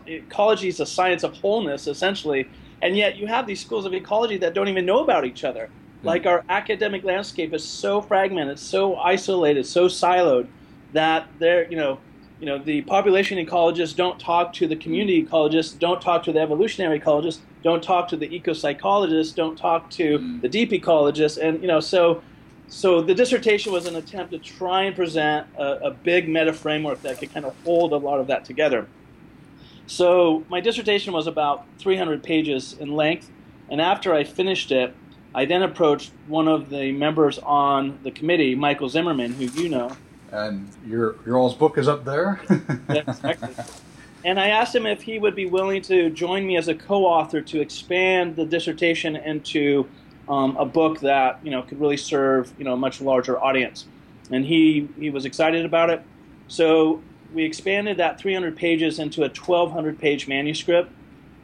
ecology 0.07 0.69
is 0.69 0.81
a 0.81 0.87
science 0.87 1.23
of 1.23 1.35
wholeness, 1.35 1.87
essentially, 1.87 2.49
and 2.83 2.97
yet 2.97 3.17
you 3.17 3.26
have 3.26 3.47
these 3.47 3.61
schools 3.61 3.87
of 3.87 3.95
ecology 3.95 4.38
that 4.38 4.55
don't 4.55 4.69
even 4.69 4.87
know 4.87 5.02
about 5.02 5.25
each 5.25 5.45
other. 5.45 5.67
Mm-hmm. 5.67 6.07
Like 6.07 6.26
our 6.26 6.45
academic 6.49 7.05
landscape 7.05 7.52
is 7.52 7.64
so 7.64 8.00
fragmented, 8.00 8.59
so 8.59 8.97
isolated, 8.97 9.67
so 9.67 9.87
siloed 9.87 10.49
that 10.93 11.28
there, 11.38 11.69
you 11.71 11.76
know, 11.76 11.99
you 12.40 12.47
know, 12.47 12.59
the 12.59 12.83
population 12.83 13.45
ecologists 13.45 13.97
don't 13.97 14.18
talk 14.21 14.52
to 14.54 14.68
the 14.68 14.76
community 14.76 15.25
ecologists, 15.25 15.76
don't 15.78 16.00
talk 16.00 16.23
to 16.25 16.33
the 16.33 16.40
evolutionary 16.40 17.00
ecologists, 17.00 17.40
don't 17.64 17.83
talk 17.83 18.09
to 18.09 18.16
the 18.16 18.28
ecopsychologists, 18.28 19.35
don't 19.35 19.59
talk 19.59 19.90
to 19.90 20.18
mm. 20.18 20.40
the 20.40 20.49
deep 20.49 20.71
ecologists, 20.71 21.37
and 21.42 21.61
you 21.61 21.68
know, 21.68 21.80
so 21.80 22.23
so 22.68 23.00
the 23.00 23.14
dissertation 23.14 23.73
was 23.73 23.87
an 23.87 23.97
attempt 23.97 24.30
to 24.33 24.38
try 24.38 24.85
and 24.85 24.95
present 24.95 25.47
a, 25.57 25.87
a 25.87 25.90
big 25.90 26.28
meta 26.28 26.52
framework 26.52 27.02
that 27.02 27.18
could 27.18 27.33
kind 27.33 27.47
of 27.47 27.54
hold 27.64 27.92
a 27.92 27.97
lot 27.97 28.21
of 28.21 28.26
that 28.26 28.45
together. 28.45 28.87
So 29.87 30.45
my 30.50 30.61
dissertation 30.61 31.14
was 31.14 31.26
about 31.26 31.64
300 31.78 32.23
pages 32.23 32.75
in 32.78 32.92
length, 32.92 33.30
and 33.71 33.80
after 33.80 34.14
I 34.14 34.23
finished 34.23 34.71
it, 34.71 34.95
I 35.35 35.45
then 35.45 35.62
approached 35.62 36.12
one 36.26 36.47
of 36.47 36.71
the 36.71 36.92
members 36.92 37.38
on 37.38 37.99
the 38.02 38.11
committee, 38.11 38.54
Michael 38.54 38.88
Zimmerman, 38.88 39.33
who 39.33 39.47
you 39.47 39.68
know. 39.68 39.97
And 40.32 40.68
your 40.87 41.16
your 41.25 41.38
all's 41.38 41.54
book 41.54 41.78
is 41.78 41.88
up 41.88 42.04
there. 42.04 42.40
And 44.25 44.40
I 44.40 44.49
asked 44.49 44.75
him 44.75 44.85
if 44.85 45.02
he 45.02 45.18
would 45.18 45.37
be 45.37 45.47
willing 45.47 45.80
to 45.82 46.11
join 46.11 46.47
me 46.47 46.56
as 46.56 46.68
a 46.68 46.75
co-author 46.75 47.40
to 47.40 47.61
expand 47.61 48.35
the 48.35 48.44
dissertation 48.44 49.14
into 49.14 49.88
um, 50.28 50.56
a 50.56 50.64
book 50.64 51.00
that 51.00 51.38
you 51.44 51.50
know 51.50 51.62
could 51.62 51.80
really 51.80 51.97
serve 51.97 52.52
you 52.58 52.64
know 52.64 52.75
a 52.75 52.76
much 52.76 53.00
larger 53.00 53.38
audience. 53.38 53.87
And 54.30 54.44
he 54.44 54.88
he 54.99 55.11
was 55.11 55.25
excited 55.25 55.64
about 55.64 55.90
it. 55.90 56.02
So 56.49 57.00
we 57.32 57.44
expanded 57.44 57.99
that 57.99 58.18
300 58.18 58.56
pages 58.56 58.99
into 58.99 59.20
a 59.20 59.28
1,200 59.28 59.99
page 59.99 60.26
manuscript 60.26 60.90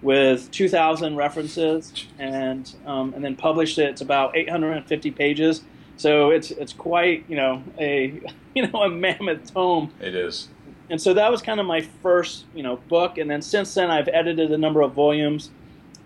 with 0.02 0.50
2,000 0.50 1.16
references, 1.16 2.06
and 2.18 2.74
um, 2.86 3.14
and 3.14 3.24
then 3.24 3.36
published 3.36 3.78
it. 3.78 3.90
It's 3.90 4.00
about 4.00 4.36
850 4.36 5.10
pages. 5.12 5.62
So 5.96 6.30
it's 6.30 6.50
it's 6.50 6.72
quite 6.72 7.24
you 7.28 7.36
know 7.36 7.62
a 7.78 8.20
you 8.54 8.66
know 8.66 8.82
a 8.82 8.90
mammoth 8.90 9.52
tome. 9.52 9.92
It 10.00 10.14
is. 10.14 10.48
And 10.90 11.00
so 11.00 11.14
that 11.14 11.30
was 11.30 11.40
kind 11.40 11.60
of 11.60 11.66
my 11.66 11.80
first 12.02 12.44
you 12.54 12.62
know 12.62 12.76
book, 12.88 13.18
and 13.18 13.30
then 13.30 13.42
since 13.42 13.74
then 13.74 13.90
I've 13.90 14.08
edited 14.08 14.52
a 14.52 14.58
number 14.58 14.82
of 14.82 14.92
volumes, 14.92 15.50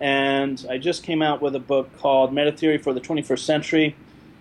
and 0.00 0.64
I 0.70 0.78
just 0.78 1.02
came 1.02 1.22
out 1.22 1.42
with 1.42 1.54
a 1.54 1.60
book 1.60 1.90
called 1.98 2.32
Meta 2.32 2.52
Theory 2.52 2.78
for 2.78 2.92
the 2.92 3.00
21st 3.00 3.40
Century, 3.40 3.96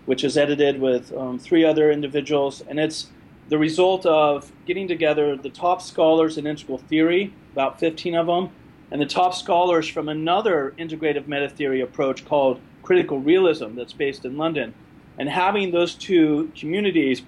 which 0.06 0.24
is 0.24 0.38
edited 0.38 0.80
with 0.80 1.12
um, 1.14 1.40
three 1.40 1.66
other 1.66 1.92
individuals, 1.92 2.62
and 2.68 2.80
it's 2.80 3.08
the 3.50 3.58
result 3.58 4.06
of 4.06 4.52
getting 4.66 4.88
together 4.88 5.36
the 5.36 5.50
top 5.50 5.82
scholars 5.82 6.38
in 6.38 6.46
integral 6.46 6.78
theory, 6.78 7.34
about 7.54 7.80
15 7.80 8.16
of 8.16 8.28
them, 8.28 8.50
and 8.92 9.02
the 9.02 9.06
top 9.06 9.34
scholars 9.34 9.88
from 9.88 10.10
another 10.10 10.74
integrative 10.78 11.28
meta 11.28 11.50
theory 11.50 11.82
approach 11.82 12.26
called 12.26 12.60
critical 12.84 13.20
realism 13.20 13.76
that's 13.76 13.94
based 13.94 14.26
in 14.26 14.38
London, 14.38 14.74
and 15.18 15.30
having 15.30 15.72
those 15.72 15.96
two 15.96 16.52
communities 16.56 17.22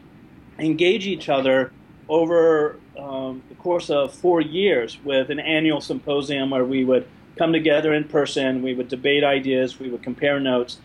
engage 0.58 1.08
each 1.08 1.30
other 1.30 1.72
over 2.08 2.78
um, 2.98 3.42
the 3.50 3.56
course 3.56 3.90
of 3.90 4.14
four 4.14 4.42
years 4.42 4.98
with 5.04 5.30
an 5.30 5.40
annual 5.40 5.80
symposium 5.80 6.50
where 6.50 6.66
we 6.66 6.84
would 6.84 7.08
come 7.38 7.54
together 7.54 7.94
in 7.94 8.04
person, 8.04 8.62
we 8.62 8.74
would 8.74 8.90
debate 8.90 9.24
ideas, 9.24 9.80
we 9.80 9.90
would 9.90 10.04
compare 10.04 10.40
notes. 10.40 10.80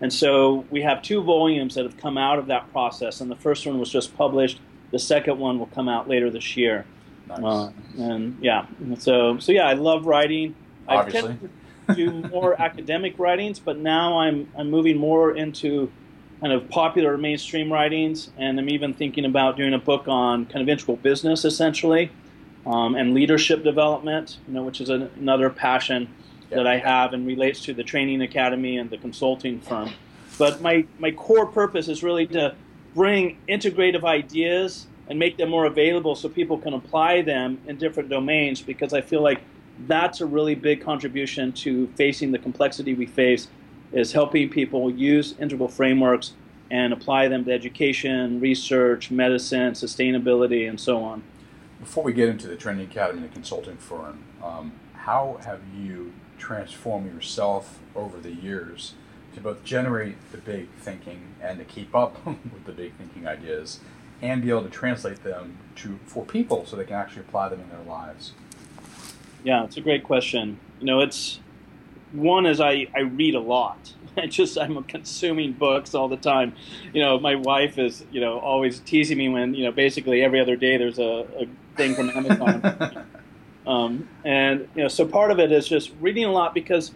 And 0.00 0.12
so 0.12 0.64
we 0.70 0.82
have 0.82 1.02
two 1.02 1.22
volumes 1.22 1.74
that 1.74 1.84
have 1.84 1.96
come 1.96 2.18
out 2.18 2.38
of 2.38 2.46
that 2.46 2.70
process, 2.70 3.20
and 3.20 3.30
the 3.30 3.36
first 3.36 3.66
one 3.66 3.78
was 3.78 3.90
just 3.90 4.16
published 4.16 4.60
the 4.90 4.98
second 4.98 5.38
one 5.38 5.58
will 5.58 5.66
come 5.66 5.88
out 5.88 6.08
later 6.08 6.30
this 6.30 6.56
year. 6.56 6.86
Nice. 7.28 7.40
Uh, 7.42 7.72
and 7.98 8.38
yeah, 8.40 8.66
so 8.98 9.38
so 9.38 9.52
yeah, 9.52 9.66
I 9.66 9.74
love 9.74 10.06
writing. 10.06 10.54
Obviously. 10.88 11.36
I 11.88 11.94
do 11.94 12.12
more 12.12 12.60
academic 12.68 13.18
writings, 13.18 13.58
but 13.58 13.78
now 13.78 14.18
I'm 14.20 14.48
I'm 14.56 14.70
moving 14.70 14.96
more 14.96 15.36
into 15.36 15.90
kind 16.40 16.52
of 16.52 16.68
popular 16.68 17.16
mainstream 17.16 17.72
writings, 17.72 18.30
and 18.36 18.58
I'm 18.58 18.68
even 18.68 18.94
thinking 18.94 19.24
about 19.24 19.56
doing 19.56 19.74
a 19.74 19.78
book 19.78 20.06
on 20.06 20.46
kind 20.46 20.62
of 20.62 20.68
integral 20.68 20.96
business, 20.96 21.44
essentially, 21.44 22.10
um, 22.66 22.94
and 22.94 23.14
leadership 23.14 23.64
development. 23.64 24.38
You 24.46 24.54
know, 24.54 24.62
which 24.62 24.80
is 24.80 24.88
an, 24.88 25.10
another 25.16 25.50
passion 25.50 26.08
yep. 26.50 26.58
that 26.58 26.66
I 26.66 26.78
have 26.78 27.12
and 27.12 27.26
relates 27.26 27.62
to 27.64 27.74
the 27.74 27.82
training 27.82 28.22
academy 28.22 28.76
and 28.76 28.90
the 28.90 28.98
consulting 28.98 29.60
firm. 29.60 29.92
But 30.38 30.60
my 30.60 30.86
my 30.98 31.10
core 31.10 31.46
purpose 31.46 31.88
is 31.88 32.02
really 32.02 32.26
to 32.28 32.54
bring 32.94 33.38
integrative 33.48 34.04
ideas 34.04 34.86
and 35.08 35.18
make 35.18 35.36
them 35.36 35.50
more 35.50 35.66
available 35.66 36.14
so 36.14 36.28
people 36.28 36.58
can 36.58 36.74
apply 36.74 37.22
them 37.22 37.60
in 37.66 37.76
different 37.76 38.08
domains 38.08 38.60
because 38.60 38.92
I 38.92 39.00
feel 39.00 39.22
like 39.22 39.40
that's 39.86 40.20
a 40.20 40.26
really 40.26 40.54
big 40.54 40.82
contribution 40.82 41.52
to 41.52 41.86
facing 41.88 42.32
the 42.32 42.38
complexity 42.38 42.94
we 42.94 43.06
face 43.06 43.48
is 43.96 44.12
helping 44.12 44.50
people 44.50 44.90
use 44.90 45.34
integral 45.40 45.68
frameworks 45.68 46.34
and 46.70 46.92
apply 46.92 47.28
them 47.28 47.44
to 47.46 47.52
education, 47.52 48.38
research, 48.40 49.10
medicine, 49.10 49.72
sustainability, 49.72 50.68
and 50.68 50.78
so 50.78 51.02
on. 51.02 51.22
Before 51.80 52.04
we 52.04 52.12
get 52.12 52.28
into 52.28 52.46
the 52.46 52.56
training 52.56 52.86
academy 52.90 53.22
and 53.22 53.30
the 53.30 53.32
consulting 53.32 53.78
firm, 53.78 54.24
um, 54.42 54.72
how 54.94 55.40
have 55.44 55.60
you 55.74 56.12
transformed 56.36 57.12
yourself 57.14 57.78
over 57.94 58.18
the 58.18 58.32
years 58.32 58.94
to 59.34 59.40
both 59.40 59.64
generate 59.64 60.16
the 60.30 60.38
big 60.38 60.68
thinking 60.78 61.34
and 61.40 61.58
to 61.58 61.64
keep 61.64 61.94
up 61.94 62.24
with 62.26 62.64
the 62.66 62.72
big 62.72 62.92
thinking 62.96 63.26
ideas 63.26 63.80
and 64.20 64.42
be 64.42 64.50
able 64.50 64.62
to 64.62 64.70
translate 64.70 65.22
them 65.24 65.56
to 65.76 65.98
for 66.04 66.24
people 66.24 66.66
so 66.66 66.76
they 66.76 66.84
can 66.84 66.96
actually 66.96 67.20
apply 67.20 67.48
them 67.48 67.60
in 67.60 67.70
their 67.70 67.82
lives? 67.86 68.32
Yeah, 69.42 69.64
it's 69.64 69.76
a 69.76 69.80
great 69.80 70.04
question. 70.04 70.58
You 70.80 70.86
know, 70.86 71.00
it's 71.00 71.40
one 72.12 72.46
is 72.46 72.60
I, 72.60 72.86
I 72.94 73.00
read 73.00 73.34
a 73.34 73.40
lot. 73.40 73.94
I 74.16 74.26
just 74.26 74.58
I'm 74.58 74.82
consuming 74.84 75.52
books 75.52 75.94
all 75.94 76.08
the 76.08 76.16
time. 76.16 76.54
You 76.92 77.02
know, 77.02 77.18
my 77.18 77.34
wife 77.34 77.78
is 77.78 78.04
you 78.10 78.20
know 78.20 78.38
always 78.38 78.80
teasing 78.80 79.18
me 79.18 79.28
when 79.28 79.54
you 79.54 79.64
know 79.64 79.72
basically 79.72 80.22
every 80.22 80.40
other 80.40 80.56
day 80.56 80.76
there's 80.76 80.98
a, 80.98 81.26
a 81.38 81.46
thing 81.76 81.94
from 81.94 82.10
Amazon. 82.10 83.06
um, 83.66 84.08
and 84.24 84.68
you 84.74 84.82
know, 84.82 84.88
so 84.88 85.06
part 85.06 85.30
of 85.30 85.38
it 85.38 85.52
is 85.52 85.68
just 85.68 85.92
reading 86.00 86.24
a 86.24 86.32
lot 86.32 86.54
because 86.54 86.92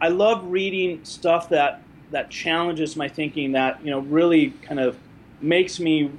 I 0.00 0.08
love 0.08 0.44
reading 0.50 1.04
stuff 1.04 1.48
that 1.48 1.82
that 2.10 2.30
challenges 2.30 2.96
my 2.96 3.08
thinking, 3.08 3.52
that 3.52 3.84
you 3.84 3.90
know 3.90 4.00
really 4.00 4.50
kind 4.62 4.80
of 4.80 4.96
makes 5.40 5.80
me 5.80 6.10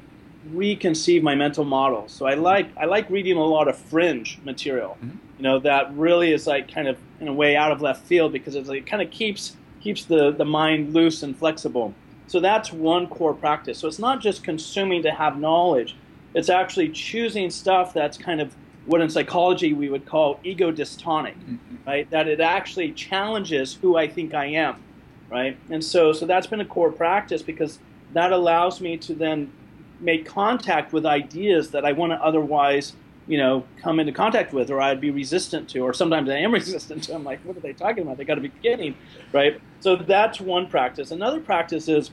reconceive 0.53 1.24
my 1.24 1.36
mental 1.36 1.63
models. 1.63 2.12
So 2.12 2.25
I 2.25 2.36
like 2.36 2.70
I 2.77 2.86
like 2.86 3.10
reading 3.10 3.38
a 3.38 3.44
lot 3.44 3.67
of 3.67 3.77
fringe 3.77 4.39
material, 4.44 4.98
mm-hmm. 5.03 5.17
you 5.38 5.44
know, 5.44 5.60
that 5.60 5.96
really 5.96 6.32
is 6.32 6.48
like 6.48 6.72
kind 6.72 6.88
of 6.88 6.98
in 7.20 7.28
a 7.28 7.34
way 7.34 7.56
out 7.56 7.72
of 7.72 7.82
left 7.82 8.06
field 8.06 8.32
because 8.32 8.56
it's 8.56 8.70
like, 8.70 8.80
it 8.80 8.86
kind 8.86 9.02
of 9.02 9.12
keeps 9.12 9.56
keeps 9.82 10.06
the 10.06 10.32
the 10.32 10.46
mind 10.46 10.94
loose 10.94 11.24
and 11.24 11.38
flexible. 11.38 11.94
So 12.28 12.40
that's 12.40 12.74
one 12.74 13.08
core 13.08 13.36
practice. 13.36 13.78
So 13.78 13.88
it's 13.88 14.00
not 14.00 14.20
just 14.22 14.44
consuming 14.44 15.04
to 15.04 15.12
have 15.12 15.40
knowledge; 15.40 15.96
it's 16.34 16.50
actually 16.50 16.90
choosing 16.90 17.50
stuff 17.50 17.94
that's 17.94 18.18
kind 18.18 18.42
of 18.42 18.56
what 18.86 19.02
in 19.02 19.10
psychology 19.10 19.74
we 19.74 19.90
would 19.90 20.06
call 20.06 20.40
ego 20.44 20.72
dystonic, 20.72 21.36
mm-hmm. 21.36 21.76
right? 21.86 22.10
That 22.12 22.28
it 22.28 22.40
actually 22.40 22.92
challenges 22.92 23.74
who 23.74 23.98
I 23.98 24.08
think 24.08 24.34
I 24.34 24.46
am, 24.46 24.82
right? 25.30 25.58
And 25.70 25.84
so, 25.84 26.14
so 26.14 26.26
that's 26.26 26.48
been 26.48 26.62
a 26.62 26.66
core 26.66 26.92
practice 26.92 27.42
because 27.42 27.80
that 28.14 28.32
allows 28.32 28.82
me 28.82 28.98
to 28.98 29.14
then 29.14 29.52
make 30.00 30.26
contact 30.26 30.94
with 30.94 31.06
ideas 31.06 31.72
that 31.72 31.86
I 31.86 31.94
want 31.94 32.12
to 32.12 32.24
otherwise, 32.24 32.94
you 33.27 33.38
know, 33.38 33.65
come 33.82 34.00
into 34.00 34.12
contact 34.12 34.53
with, 34.53 34.70
or 34.70 34.79
I'd 34.79 35.01
be 35.01 35.12
resistant 35.12 35.70
to, 35.70 35.79
or 35.79 35.94
sometimes 35.94 36.29
I 36.29 36.38
am 36.38 36.53
resistant 36.62 37.03
to. 37.05 37.15
I'm 37.15 37.24
like, 37.24 37.39
what 37.41 37.58
are 37.58 37.62
they 37.62 37.74
talking 37.74 38.03
about? 38.03 38.17
They 38.17 38.25
got 38.25 38.36
to 38.36 38.41
be 38.41 38.50
kidding, 38.50 38.96
right? 39.34 39.60
So 39.79 39.96
that's 39.96 40.39
one 40.39 40.67
practice. 40.67 41.12
Another 41.12 41.39
practice 41.39 41.88
is, 41.88 42.12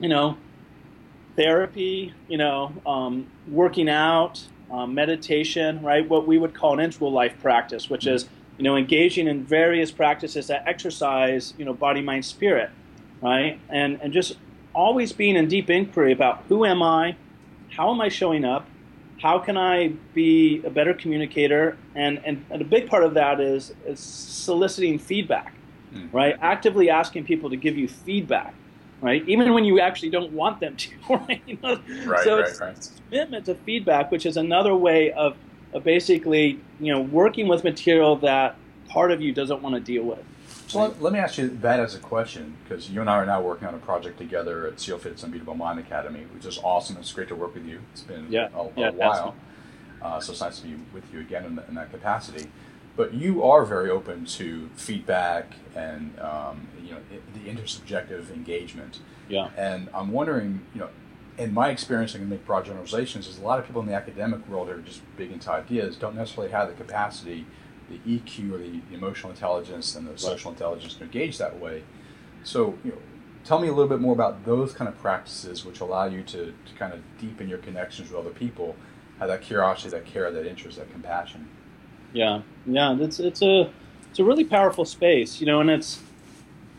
you 0.00 0.08
know, 0.08 0.36
therapy, 1.36 2.14
you 2.28 2.38
know, 2.38 2.72
um, 2.86 3.26
working 3.48 3.88
out, 3.88 4.46
um, 4.70 4.94
meditation, 4.94 5.82
right? 5.82 6.08
What 6.08 6.26
we 6.26 6.38
would 6.38 6.54
call 6.54 6.74
an 6.74 6.80
integral 6.80 7.12
life 7.12 7.34
practice, 7.40 7.90
which 7.90 8.06
is 8.06 8.28
you 8.58 8.64
know 8.64 8.76
engaging 8.76 9.26
in 9.26 9.44
various 9.44 9.90
practices 9.90 10.48
that 10.48 10.64
exercise 10.66 11.54
you 11.58 11.64
know 11.64 11.72
body, 11.72 12.00
mind, 12.00 12.24
spirit, 12.24 12.70
right? 13.20 13.58
And 13.68 14.00
and 14.02 14.12
just 14.12 14.36
always 14.74 15.12
being 15.12 15.36
in 15.36 15.48
deep 15.48 15.68
inquiry 15.70 16.12
about 16.12 16.44
who 16.48 16.64
am 16.64 16.82
I, 16.82 17.16
how 17.70 17.92
am 17.92 18.00
I 18.00 18.08
showing 18.08 18.44
up, 18.44 18.66
how 19.20 19.38
can 19.38 19.56
I 19.56 19.88
be 20.14 20.62
a 20.64 20.70
better 20.70 20.94
communicator, 20.94 21.76
and 21.94 22.20
and, 22.24 22.44
and 22.50 22.62
a 22.62 22.64
big 22.64 22.88
part 22.88 23.04
of 23.04 23.14
that 23.14 23.40
is, 23.40 23.74
is 23.86 24.00
soliciting 24.00 24.98
feedback, 24.98 25.54
mm. 25.92 26.12
right? 26.12 26.36
Actively 26.40 26.90
asking 26.90 27.24
people 27.24 27.50
to 27.50 27.56
give 27.56 27.76
you 27.76 27.88
feedback 27.88 28.54
right? 29.00 29.26
Even 29.28 29.52
when 29.52 29.64
you 29.64 29.80
actually 29.80 30.10
don't 30.10 30.32
want 30.32 30.60
them 30.60 30.76
to, 30.76 30.90
right? 31.10 31.42
You 31.46 31.58
know? 31.62 31.80
right 32.06 32.24
so 32.24 32.38
right, 32.38 32.48
it's 32.48 32.60
right. 32.60 32.90
commitment 33.08 33.46
to 33.46 33.54
feedback, 33.54 34.10
which 34.10 34.26
is 34.26 34.36
another 34.36 34.74
way 34.74 35.12
of, 35.12 35.36
of 35.72 35.84
basically, 35.84 36.60
you 36.78 36.92
know, 36.92 37.00
working 37.00 37.48
with 37.48 37.64
material 37.64 38.16
that 38.16 38.56
part 38.88 39.10
of 39.12 39.20
you 39.20 39.32
doesn't 39.32 39.62
want 39.62 39.74
to 39.74 39.80
deal 39.80 40.04
with. 40.04 40.22
So 40.72 40.94
let, 41.00 41.12
me 41.12 41.18
ask 41.18 41.38
you 41.38 41.48
that 41.48 41.80
as 41.80 41.94
a 41.94 41.98
question, 41.98 42.56
because 42.64 42.90
you 42.90 43.00
and 43.00 43.10
I 43.10 43.16
are 43.16 43.26
now 43.26 43.42
working 43.42 43.66
on 43.66 43.74
a 43.74 43.78
project 43.78 44.18
together 44.18 44.66
at 44.66 44.80
SEALFIT's 44.80 45.24
Unbeatable 45.24 45.54
Mind 45.54 45.78
Academy, 45.78 46.26
which 46.34 46.44
is 46.44 46.58
awesome. 46.62 46.96
It's 46.96 47.12
great 47.12 47.28
to 47.28 47.34
work 47.34 47.54
with 47.54 47.66
you. 47.66 47.80
It's 47.92 48.02
been 48.02 48.26
yeah. 48.30 48.48
a, 48.54 48.62
a 48.62 48.70
yeah, 48.76 48.90
while. 48.90 49.34
Uh, 50.00 50.20
so 50.20 50.32
it's 50.32 50.40
nice 50.40 50.60
to 50.60 50.66
be 50.66 50.76
with 50.94 51.12
you 51.12 51.20
again 51.20 51.44
in, 51.44 51.60
in 51.68 51.74
that 51.74 51.90
capacity 51.90 52.48
but 52.96 53.14
you 53.14 53.42
are 53.42 53.64
very 53.64 53.88
open 53.88 54.26
to 54.26 54.68
feedback 54.74 55.54
and 55.74 56.18
um, 56.20 56.68
you 56.82 56.92
know 56.92 56.98
the 57.32 57.50
intersubjective 57.50 58.30
engagement. 58.30 58.98
Yeah. 59.28 59.48
And 59.56 59.88
I'm 59.94 60.12
wondering, 60.12 60.66
you 60.74 60.80
know, 60.80 60.90
in 61.38 61.54
my 61.54 61.70
experience 61.70 62.14
I 62.14 62.18
can 62.18 62.28
make 62.28 62.44
broad 62.44 62.66
generalizations 62.66 63.26
is 63.26 63.38
a 63.38 63.42
lot 63.42 63.58
of 63.58 63.66
people 63.66 63.80
in 63.80 63.88
the 63.88 63.94
academic 63.94 64.46
world 64.48 64.68
are 64.68 64.80
just 64.82 65.00
big 65.16 65.32
into 65.32 65.50
ideas 65.50 65.96
don't 65.96 66.14
necessarily 66.14 66.52
have 66.52 66.68
the 66.68 66.74
capacity 66.74 67.46
the 67.90 67.98
eq 68.18 68.52
or 68.52 68.58
the 68.58 68.80
emotional 68.92 69.30
intelligence 69.30 69.94
and 69.94 70.06
the 70.06 70.16
social 70.16 70.50
intelligence 70.50 70.94
to 70.94 71.04
engage 71.04 71.38
that 71.38 71.58
way. 71.60 71.82
So 72.44 72.78
you 72.84 72.92
know 72.92 72.98
tell 73.44 73.58
me 73.58 73.68
a 73.68 73.72
little 73.72 73.88
bit 73.88 74.00
more 74.00 74.12
about 74.12 74.44
those 74.44 74.72
kind 74.72 74.88
of 74.88 74.98
practices 74.98 75.64
which 75.64 75.80
allow 75.80 76.04
you 76.04 76.22
to, 76.22 76.46
to 76.46 76.74
kind 76.78 76.92
of 76.92 77.00
deepen 77.18 77.48
your 77.48 77.58
connections 77.58 78.10
with 78.10 78.20
other 78.20 78.30
people 78.30 78.76
have 79.18 79.28
that 79.28 79.42
curiosity 79.42 79.90
that 79.90 80.04
care 80.06 80.30
that 80.30 80.46
interest 80.46 80.78
that 80.78 80.90
compassion. 80.90 81.48
Yeah. 82.12 82.42
Yeah 82.66 82.96
it's, 83.00 83.20
it's 83.20 83.42
a 83.42 83.70
it's 84.08 84.18
a 84.18 84.24
really 84.24 84.44
powerful 84.44 84.84
space 84.84 85.40
you 85.40 85.46
know 85.46 85.60
and 85.60 85.70
it's 85.70 86.00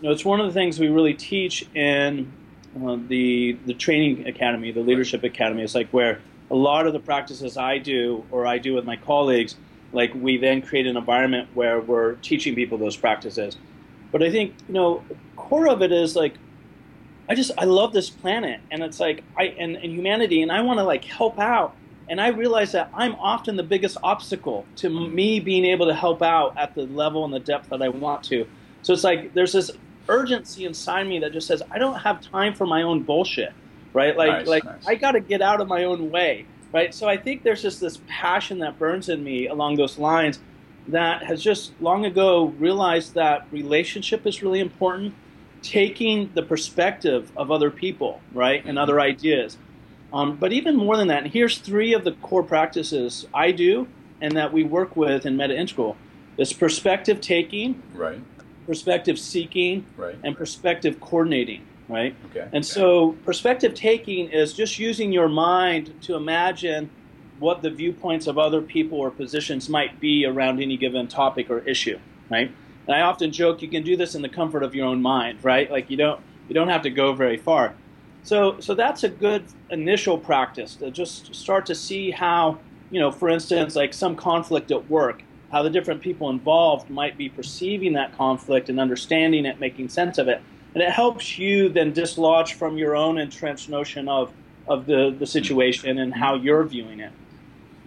you 0.01 0.08
know 0.08 0.13
it's 0.13 0.25
one 0.25 0.39
of 0.39 0.48
the 0.48 0.53
things 0.53 0.80
we 0.80 0.89
really 0.89 1.13
teach 1.13 1.68
in 1.75 2.32
uh, 2.75 2.98
the 3.08 3.58
the 3.65 3.74
training 3.74 4.27
academy, 4.27 4.72
the 4.72 4.80
leadership 4.80 5.24
academy, 5.24 5.62
It's 5.62 5.75
like 5.75 5.89
where 5.89 6.20
a 6.50 6.56
lot 6.56 6.88
of 6.88 6.94
the 6.94 7.00
practices 7.00 7.58
I 7.58 7.77
do 7.77 8.24
or 8.32 8.46
I 8.46 8.58
do 8.60 8.74
with 8.74 8.86
my 8.86 8.96
colleagues, 8.96 9.56
like 9.93 10.13
we 10.13 10.38
then 10.38 10.62
create 10.62 10.88
an 10.88 10.98
environment 10.98 11.50
where 11.53 11.79
we're 11.79 12.13
teaching 12.15 12.55
people 12.55 12.77
those 12.77 12.98
practices. 12.98 13.57
But 14.12 14.24
I 14.24 14.31
think 14.31 14.53
you 14.67 14.74
know, 14.74 15.03
core 15.36 15.69
of 15.69 15.81
it 15.81 15.91
is 15.91 16.15
like, 16.15 16.36
I 17.29 17.36
just 17.36 17.51
I 17.57 17.65
love 17.65 17.93
this 17.93 18.10
planet, 18.10 18.60
and 18.71 18.83
it's 18.83 19.00
like 19.00 19.24
I 19.38 19.45
and, 19.45 19.75
and 19.75 19.91
humanity, 19.91 20.41
and 20.41 20.51
I 20.51 20.62
want 20.62 20.79
to 20.79 20.83
like 20.83 21.05
help 21.05 21.39
out. 21.39 21.75
And 22.10 22.19
I 22.19 22.27
realize 22.27 22.74
that 22.74 22.89
I'm 22.93 23.15
often 23.15 23.55
the 23.55 23.63
biggest 23.63 23.95
obstacle 24.03 24.65
to 24.77 24.89
me 24.89 25.39
being 25.39 25.63
able 25.63 25.86
to 25.86 25.93
help 25.93 26.21
out 26.21 26.57
at 26.57 26.75
the 26.75 26.81
level 26.88 27.24
and 27.24 27.33
the 27.33 27.39
depth 27.39 27.69
that 27.69 27.81
I 27.81 27.88
want 27.88 28.24
to. 28.25 28.45
So 28.81 28.91
it's 28.91 29.03
like 29.03 29.33
there's 29.33 29.53
this 29.53 29.71
urgency 30.10 30.65
inside 30.65 31.07
me 31.07 31.19
that 31.19 31.31
just 31.31 31.48
says 31.48 31.63
I 31.71 31.77
don't 31.77 32.00
have 32.00 32.21
time 32.21 32.53
for 32.53 32.65
my 32.65 32.81
own 32.81 33.03
bullshit, 33.03 33.53
right? 33.93 34.15
Like 34.17 34.29
nice, 34.29 34.48
like 34.48 34.65
nice. 34.65 34.88
I 34.88 34.95
got 34.95 35.12
to 35.12 35.21
get 35.21 35.41
out 35.41 35.62
of 35.62 35.67
my 35.67 35.86
own 35.86 36.12
way, 36.12 36.45
right? 36.71 36.93
So 36.93 37.07
I 37.07 37.17
think 37.17 37.43
there's 37.43 37.61
just 37.61 37.79
this 37.79 37.99
passion 38.07 38.59
that 38.59 38.79
burns 38.79 39.09
in 39.09 39.23
me 39.23 39.47
along 39.47 39.75
those 39.75 39.97
lines 39.97 40.39
that 40.87 41.23
has 41.23 41.41
just 41.41 41.73
long 41.81 42.05
ago 42.05 42.45
realized 42.57 43.13
that 43.13 43.45
relationship 43.51 44.25
is 44.25 44.41
really 44.41 44.59
important, 44.59 45.13
taking 45.61 46.31
the 46.33 46.41
perspective 46.41 47.31
of 47.35 47.51
other 47.51 47.69
people, 47.69 48.19
right, 48.33 48.65
and 48.65 48.79
other 48.79 48.99
ideas. 48.99 49.57
Um, 50.11 50.35
but 50.35 50.51
even 50.51 50.75
more 50.75 50.97
than 50.97 51.07
that, 51.07 51.23
and 51.23 51.31
here's 51.31 51.57
three 51.57 51.93
of 51.93 52.03
the 52.03 52.13
core 52.13 52.43
practices 52.43 53.27
I 53.33 53.51
do 53.51 53.87
and 54.19 54.35
that 54.35 54.51
we 54.51 54.63
work 54.63 54.95
with 54.95 55.25
in 55.25 55.37
Meta 55.37 55.55
Integral. 55.55 55.95
This 56.37 56.51
perspective 56.53 57.21
taking, 57.21 57.81
right 57.93 58.19
perspective 58.65 59.19
seeking 59.19 59.85
right. 59.97 60.17
and 60.23 60.37
perspective 60.37 60.99
coordinating, 60.99 61.65
right? 61.91 62.15
Okay. 62.29 62.48
And 62.53 62.65
so 62.65 63.12
perspective 63.25 63.74
taking 63.74 64.29
is 64.29 64.53
just 64.53 64.79
using 64.79 65.12
your 65.12 65.27
mind 65.27 65.93
to 66.03 66.15
imagine 66.15 66.89
what 67.39 67.62
the 67.62 67.69
viewpoints 67.69 68.27
of 68.27 68.38
other 68.38 68.62
people 68.62 69.00
or 69.00 69.12
positions 69.12 69.67
might 69.67 70.00
be 70.00 70.25
around 70.25 70.62
any 70.62 70.77
given 70.77 71.07
topic 71.07 71.50
or 71.50 71.60
issue, 71.60 72.00
right? 72.29 72.51
And 72.88 72.95
I 72.95 73.01
often 73.01 73.31
joke 73.31 73.62
you 73.62 73.67
can 73.67 73.83
do 73.83 73.98
this 73.98 74.15
in 74.15 74.21
the 74.21 74.29
comfort 74.29 74.63
of 74.63 74.74
your 74.74 74.86
own 74.86 75.01
mind, 75.01 75.43
right? 75.43 75.69
Like 75.69 75.89
you 75.89 75.98
don't 75.98 76.19
you 76.48 76.55
don't 76.55 76.69
have 76.69 76.81
to 76.83 76.89
go 76.89 77.13
very 77.13 77.38
far. 77.38 77.74
So 78.24 78.60
so 78.60 78.74
that's 78.74 79.03
a 79.03 79.10
good 79.10 79.43
initial 79.69 80.17
practice 80.17 80.75
to 80.75 80.91
just 80.91 81.33
start 81.36 81.65
to 81.67 81.75
see 81.75 82.12
how, 82.12 82.60
you 82.89 83.00
know, 83.00 83.12
for 83.12 83.29
instance, 83.29 83.75
like 83.75 83.93
some 83.93 84.15
conflict 84.15 84.71
at 84.71 84.89
work 84.89 85.24
how 85.51 85.62
the 85.62 85.69
different 85.69 86.01
people 86.01 86.29
involved 86.29 86.89
might 86.89 87.17
be 87.17 87.27
perceiving 87.29 87.93
that 87.93 88.15
conflict 88.17 88.69
and 88.69 88.79
understanding 88.79 89.45
it, 89.45 89.60
making 89.60 89.89
sense 89.89 90.17
of 90.17 90.27
it. 90.27 90.41
And 90.73 90.81
it 90.81 90.89
helps 90.89 91.37
you 91.37 91.69
then 91.69 91.91
dislodge 91.91 92.53
from 92.53 92.77
your 92.77 92.95
own 92.95 93.17
entrenched 93.17 93.69
notion 93.69 94.07
of, 94.07 94.31
of 94.67 94.85
the, 94.85 95.15
the 95.17 95.25
situation 95.25 95.97
and 95.97 96.13
how 96.13 96.35
you're 96.35 96.63
viewing 96.63 96.99
it. 97.01 97.11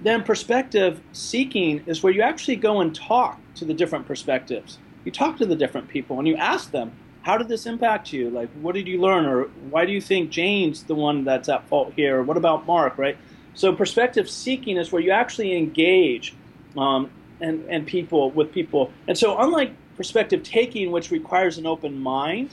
Then 0.03 0.23
perspective 0.23 1.01
seeking 1.13 1.83
is 1.87 2.03
where 2.03 2.13
you 2.13 2.23
actually 2.23 2.57
go 2.57 2.81
and 2.81 2.95
talk 2.95 3.41
to 3.55 3.65
the 3.65 3.73
different 3.73 4.07
perspectives. 4.07 4.79
You 5.05 5.13
talk 5.13 5.39
to 5.39 5.47
the 5.47 5.57
different 5.57 5.89
people 5.89 6.19
and 6.19 6.29
you 6.29 6.37
ask 6.37 6.71
them, 6.71 6.93
how 7.23 7.39
did 7.39 7.49
this 7.49 7.65
impact 7.65 8.13
you? 8.13 8.29
Like, 8.29 8.51
what 8.61 8.75
did 8.75 8.87
you 8.87 9.01
learn? 9.01 9.25
Or 9.25 9.45
why 9.71 9.87
do 9.87 9.93
you 9.93 10.01
think 10.01 10.31
Jane's 10.31 10.83
the 10.83 10.95
one 10.95 11.25
that's 11.25 11.49
at 11.49 11.67
fault 11.69 11.95
here? 11.97 12.19
Or 12.19 12.23
what 12.23 12.37
about 12.37 12.67
Mark, 12.67 12.99
right? 12.99 13.17
So 13.55 13.73
perspective 13.73 14.29
seeking 14.29 14.77
is 14.77 14.93
where 14.93 15.01
you 15.01 15.11
actually 15.11 15.57
engage 15.57 16.35
um, 16.77 17.11
and, 17.41 17.65
and 17.71 17.87
people 17.87 18.31
with 18.31 18.53
people. 18.53 18.93
And 19.09 19.17
so, 19.17 19.39
unlike 19.39 19.73
perspective 19.97 20.43
taking, 20.43 20.91
which 20.91 21.11
requires 21.11 21.57
an 21.57 21.67
open 21.67 21.99
mind, 21.99 22.51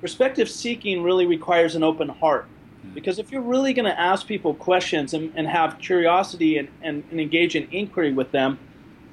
perspective 0.00 0.48
seeking 0.48 1.02
really 1.02 1.26
requires 1.26 1.74
an 1.74 1.82
open 1.82 2.08
heart. 2.08 2.46
Hmm. 2.82 2.90
Because 2.94 3.18
if 3.18 3.30
you're 3.30 3.42
really 3.42 3.72
going 3.72 3.90
to 3.90 3.98
ask 3.98 4.26
people 4.26 4.54
questions 4.54 5.14
and, 5.14 5.32
and 5.34 5.46
have 5.46 5.78
curiosity 5.78 6.58
and, 6.58 6.68
and, 6.82 7.04
and 7.10 7.20
engage 7.20 7.56
in 7.56 7.68
inquiry 7.70 8.12
with 8.12 8.30
them, 8.32 8.58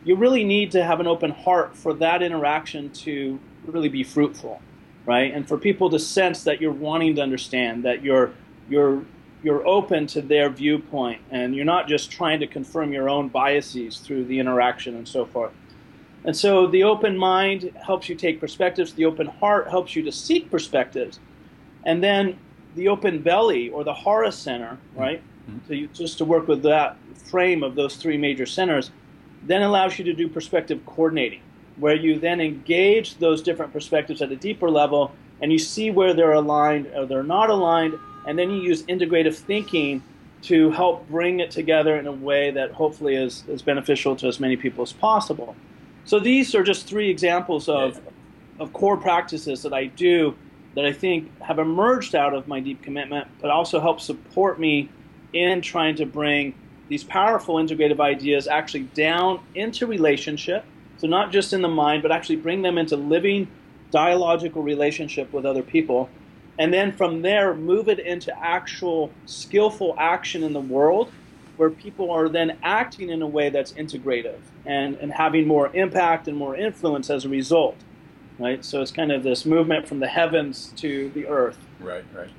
you 0.04 0.16
really 0.16 0.44
need 0.44 0.72
to 0.72 0.84
have 0.84 1.00
an 1.00 1.08
open 1.08 1.32
heart 1.32 1.76
for 1.76 1.94
that 1.94 2.22
interaction 2.22 2.90
to 2.92 3.40
really 3.66 3.90
be 3.90 4.04
fruitful, 4.04 4.62
right? 5.06 5.34
And 5.34 5.48
for 5.48 5.58
people 5.58 5.90
to 5.92 6.00
sense 6.00 6.44
that 6.44 6.60
you're 6.60 6.74
wanting 6.74 7.16
to 7.16 7.22
understand, 7.22 7.86
that 7.86 8.04
you're 8.04 8.34
you're 8.70 9.04
you're 9.44 9.66
open 9.68 10.08
to 10.08 10.22
their 10.22 10.50
viewpoint 10.50 11.22
and 11.30 11.54
you're 11.54 11.66
not 11.66 11.88
just 11.88 12.10
trying 12.10 12.40
to 12.40 12.48
confirm 12.48 12.94
your 12.94 13.10
own 13.10 13.28
biases 13.28 13.98
through 14.00 14.24
the 14.26 14.40
interaction 14.40 14.96
and 14.96 15.08
so 15.08 15.26
forth. 15.26 15.52
And 16.26 16.36
so 16.36 16.68
the 16.68 16.84
open 16.84 17.18
mind 17.18 17.72
helps 17.82 18.08
you 18.08 18.16
take 18.16 18.40
perspectives, 18.40 18.94
the 18.94 19.06
open 19.06 19.28
heart 19.28 19.70
helps 19.70 19.96
you 19.96 20.04
to 20.04 20.12
seek 20.12 20.50
perspectives. 20.50 21.20
And 21.86 22.04
then 22.04 22.38
the 22.76 22.88
open 22.88 23.20
belly 23.20 23.70
or 23.70 23.84
the 23.84 23.94
hara 23.94 24.32
center, 24.32 24.78
right? 24.96 25.22
Mm-hmm. 25.50 25.68
So 25.68 25.74
you, 25.74 25.88
just 25.88 26.18
to 26.20 26.26
work 26.26 26.48
with 26.48 26.64
that 26.64 26.98
frame 27.30 27.64
of 27.64 27.76
those 27.76 27.98
three 27.98 28.18
major 28.18 28.46
centers, 28.46 28.92
then 29.44 29.62
allows 29.62 30.00
you 30.00 30.06
to 30.06 30.14
do 30.14 30.30
perspective 30.30 30.86
coordinating, 30.86 31.42
where 31.78 31.96
you 31.96 32.18
then 32.20 32.40
engage 32.40 33.18
those 33.18 33.42
different 33.42 33.74
perspectives 33.74 34.22
at 34.22 34.32
a 34.32 34.36
deeper 34.36 34.70
level 34.70 35.12
and 35.42 35.52
you 35.52 35.60
see 35.60 35.92
where 35.92 36.14
they're 36.14 36.32
aligned 36.32 36.88
or 36.96 37.06
they're 37.06 37.24
not 37.24 37.50
aligned 37.50 37.96
and 38.26 38.40
then 38.40 38.50
you 38.50 38.62
use 38.62 38.84
integrative 38.84 39.36
thinking 39.36 40.02
to 40.44 40.72
help 40.72 41.08
bring 41.10 41.40
it 41.40 41.52
together 41.52 41.98
in 41.98 42.08
a 42.08 42.12
way 42.12 42.52
that 42.52 42.72
hopefully 42.72 43.16
is, 43.16 43.44
is 43.48 43.62
beneficial 43.62 44.16
to 44.16 44.28
as 44.28 44.40
many 44.40 44.56
people 44.56 44.84
as 44.84 44.94
possible. 44.94 45.56
So 46.06 46.20
these 46.20 46.54
are 46.56 46.64
just 46.64 46.88
three 46.88 47.10
examples 47.10 47.70
of, 47.70 48.00
of 48.60 48.74
core 48.74 48.98
practices 48.98 49.64
that 49.64 49.74
I 49.74 49.86
do 49.86 50.36
that 50.76 50.86
I 50.86 50.92
think 50.92 51.40
have 51.42 51.60
emerged 51.60 52.16
out 52.16 52.34
of 52.34 52.48
my 52.48 52.60
deep 52.60 52.82
commitment, 52.82 53.28
but 53.42 53.52
also 53.52 53.80
help 53.80 54.02
support 54.02 54.60
me 54.60 54.90
in 55.34 55.62
trying 55.62 55.96
to 55.96 56.06
bring 56.06 56.56
these 56.90 57.04
powerful 57.04 57.56
integrative 57.56 58.00
ideas 58.00 58.48
actually 58.48 58.84
down 58.84 59.40
into 59.56 59.88
relationship. 59.88 60.66
So 60.98 61.08
not 61.08 61.32
just 61.32 61.54
in 61.54 61.62
the 61.62 61.70
mind, 61.70 62.02
but 62.02 62.12
actually 62.12 62.38
bring 62.38 62.62
them 62.62 62.78
into 62.78 62.98
living 62.98 63.48
dialogical 63.92 64.62
relationship 64.62 65.32
with 65.32 65.46
other 65.46 65.64
people. 65.64 66.10
And 66.60 66.74
then 66.74 66.92
from 66.92 67.22
there 67.22 67.54
move 67.54 67.88
it 67.88 68.00
into 68.00 68.38
actual 68.38 69.12
skillful 69.26 69.96
action 69.98 70.44
in 70.44 70.54
the 70.54 70.60
world 70.60 71.12
where 71.58 71.70
people 71.70 72.12
are 72.12 72.30
then 72.30 72.58
acting 72.64 73.10
in 73.10 73.22
a 73.22 73.28
way 73.28 73.50
that's 73.50 73.74
integrative 73.74 74.40
and, 74.66 74.96
and 74.98 75.14
having 75.14 75.48
more 75.48 75.74
impact 75.76 76.28
and 76.28 76.38
more 76.38 76.56
influence 76.56 77.10
as 77.10 77.26
a 77.26 77.30
result 77.30 77.78
right? 78.40 78.64
So 78.66 78.82
it's 78.82 78.92
kind 78.92 79.12
of 79.12 79.24
this 79.24 79.46
movement 79.46 79.88
from 79.88 80.00
the 80.00 80.08
heavens 80.08 80.74
to 80.78 81.10
the 81.10 81.28
earth. 81.28 81.58
Right 81.80 82.06
right. 82.14 82.30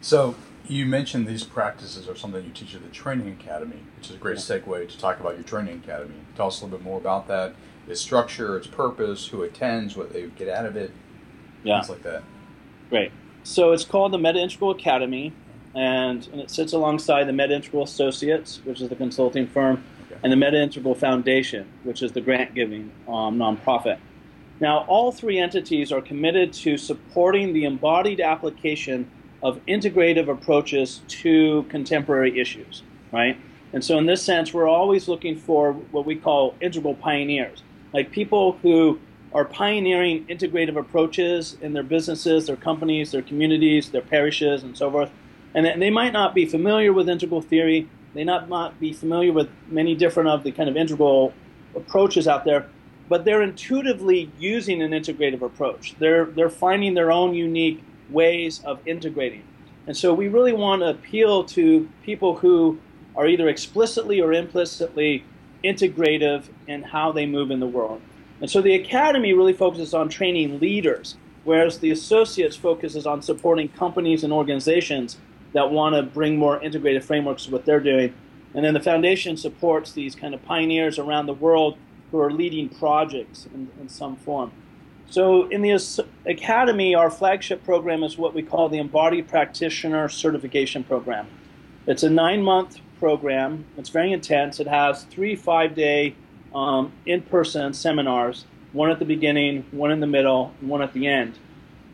So 0.00 0.34
you 0.66 0.86
mentioned 0.86 1.26
these 1.26 1.44
practices 1.44 2.08
are 2.08 2.16
something 2.16 2.44
you 2.44 2.52
teach 2.52 2.74
at 2.74 2.82
the 2.82 2.88
training 2.88 3.36
academy 3.40 3.80
which 3.96 4.08
is 4.08 4.16
a 4.16 4.18
great 4.18 4.36
yeah. 4.36 4.58
segue 4.58 4.88
to 4.88 4.98
talk 4.98 5.20
about 5.20 5.34
your 5.34 5.44
training 5.44 5.82
academy. 5.84 6.14
Tell 6.36 6.46
us 6.46 6.60
a 6.60 6.64
little 6.64 6.78
bit 6.78 6.84
more 6.84 6.98
about 6.98 7.28
that 7.28 7.54
its 7.88 8.00
structure 8.00 8.56
its 8.56 8.66
purpose 8.66 9.28
who 9.28 9.42
attends 9.42 9.96
what 9.96 10.12
they 10.12 10.26
get 10.28 10.48
out 10.48 10.64
of 10.64 10.76
it 10.76 10.92
yeah. 11.64 11.80
things 11.80 11.90
like 11.90 12.02
that. 12.02 12.22
Great 12.88 13.12
so 13.42 13.72
it's 13.72 13.84
called 13.84 14.12
the 14.12 14.18
Meta 14.18 14.38
Integral 14.38 14.70
Academy, 14.70 15.32
and, 15.74 16.26
and 16.32 16.40
it 16.40 16.50
sits 16.50 16.72
alongside 16.72 17.24
the 17.24 17.32
Meta 17.32 17.54
Integral 17.54 17.84
Associates, 17.84 18.60
which 18.64 18.80
is 18.80 18.88
the 18.88 18.96
consulting 18.96 19.46
firm, 19.46 19.84
okay. 20.06 20.20
and 20.22 20.32
the 20.32 20.36
Meta 20.36 20.60
Integral 20.60 20.94
Foundation, 20.94 21.68
which 21.84 22.02
is 22.02 22.12
the 22.12 22.20
grant 22.20 22.54
giving 22.54 22.90
um, 23.08 23.38
nonprofit. 23.38 23.98
Now, 24.60 24.84
all 24.88 25.10
three 25.10 25.38
entities 25.38 25.90
are 25.90 26.02
committed 26.02 26.52
to 26.54 26.76
supporting 26.76 27.54
the 27.54 27.64
embodied 27.64 28.20
application 28.20 29.10
of 29.42 29.64
integrative 29.66 30.28
approaches 30.28 31.00
to 31.08 31.64
contemporary 31.70 32.38
issues, 32.38 32.82
right? 33.10 33.38
And 33.72 33.82
so, 33.82 33.96
in 33.98 34.06
this 34.06 34.22
sense, 34.22 34.52
we're 34.52 34.68
always 34.68 35.08
looking 35.08 35.36
for 35.36 35.72
what 35.72 36.04
we 36.04 36.16
call 36.16 36.54
integral 36.60 36.94
pioneers, 36.94 37.62
like 37.94 38.10
people 38.10 38.58
who 38.62 39.00
are 39.32 39.44
pioneering 39.44 40.26
integrative 40.26 40.76
approaches 40.76 41.56
in 41.62 41.72
their 41.72 41.84
businesses, 41.84 42.46
their 42.46 42.56
companies, 42.56 43.12
their 43.12 43.22
communities, 43.22 43.90
their 43.90 44.02
parishes, 44.02 44.62
and 44.62 44.76
so 44.76 44.90
forth. 44.90 45.10
And 45.54 45.82
they 45.82 45.90
might 45.90 46.12
not 46.12 46.34
be 46.34 46.46
familiar 46.46 46.92
with 46.92 47.08
integral 47.08 47.40
theory. 47.40 47.88
They 48.14 48.24
not, 48.24 48.48
not 48.48 48.78
be 48.78 48.92
familiar 48.92 49.32
with 49.32 49.48
many 49.68 49.94
different 49.94 50.28
of 50.28 50.44
the 50.44 50.52
kind 50.52 50.68
of 50.68 50.76
integral 50.76 51.32
approaches 51.74 52.28
out 52.28 52.44
there, 52.44 52.68
but 53.08 53.24
they're 53.24 53.42
intuitively 53.42 54.30
using 54.38 54.82
an 54.82 54.90
integrative 54.92 55.42
approach. 55.42 55.94
They're, 55.98 56.26
they're 56.26 56.50
finding 56.50 56.94
their 56.94 57.10
own 57.10 57.34
unique 57.34 57.82
ways 58.10 58.62
of 58.64 58.80
integrating. 58.86 59.44
And 59.86 59.96
so 59.96 60.14
we 60.14 60.28
really 60.28 60.52
want 60.52 60.82
to 60.82 60.90
appeal 60.90 61.44
to 61.44 61.88
people 62.04 62.36
who 62.36 62.78
are 63.16 63.26
either 63.26 63.48
explicitly 63.48 64.20
or 64.20 64.32
implicitly 64.32 65.24
integrative 65.64 66.44
in 66.68 66.82
how 66.82 67.12
they 67.12 67.26
move 67.26 67.50
in 67.50 67.60
the 67.60 67.66
world. 67.66 68.00
And 68.40 68.50
so 68.50 68.62
the 68.62 68.74
academy 68.74 69.32
really 69.32 69.52
focuses 69.52 69.92
on 69.92 70.08
training 70.08 70.60
leaders, 70.60 71.16
whereas 71.44 71.78
the 71.78 71.90
associates 71.90 72.56
focuses 72.56 73.06
on 73.06 73.20
supporting 73.20 73.68
companies 73.68 74.24
and 74.24 74.32
organizations 74.32 75.18
that 75.52 75.70
want 75.70 75.94
to 75.96 76.02
bring 76.02 76.36
more 76.36 76.62
integrated 76.62 77.04
frameworks 77.04 77.44
to 77.46 77.50
what 77.50 77.64
they're 77.64 77.80
doing. 77.80 78.14
And 78.54 78.64
then 78.64 78.74
the 78.74 78.80
foundation 78.80 79.36
supports 79.36 79.92
these 79.92 80.14
kind 80.14 80.34
of 80.34 80.44
pioneers 80.44 80.98
around 80.98 81.26
the 81.26 81.34
world 81.34 81.76
who 82.10 82.18
are 82.20 82.32
leading 82.32 82.68
projects 82.68 83.46
in, 83.54 83.70
in 83.80 83.88
some 83.88 84.16
form. 84.16 84.52
So 85.08 85.48
in 85.48 85.62
the 85.62 86.06
academy, 86.26 86.94
our 86.94 87.10
flagship 87.10 87.64
program 87.64 88.02
is 88.04 88.16
what 88.16 88.32
we 88.32 88.42
call 88.42 88.68
the 88.68 88.78
Embodied 88.78 89.28
Practitioner 89.28 90.08
Certification 90.08 90.84
Program. 90.84 91.26
It's 91.86 92.02
a 92.04 92.10
nine-month 92.10 92.78
program. 92.98 93.64
It's 93.76 93.88
very 93.88 94.12
intense. 94.12 94.60
It 94.60 94.68
has 94.68 95.04
three 95.04 95.34
five-day 95.34 96.14
um, 96.54 96.92
in-person 97.06 97.72
seminars, 97.72 98.44
one 98.72 98.90
at 98.90 98.98
the 98.98 99.04
beginning, 99.04 99.64
one 99.72 99.90
in 99.90 100.00
the 100.00 100.06
middle, 100.06 100.52
and 100.60 100.68
one 100.68 100.82
at 100.82 100.92
the 100.92 101.08
end. 101.08 101.38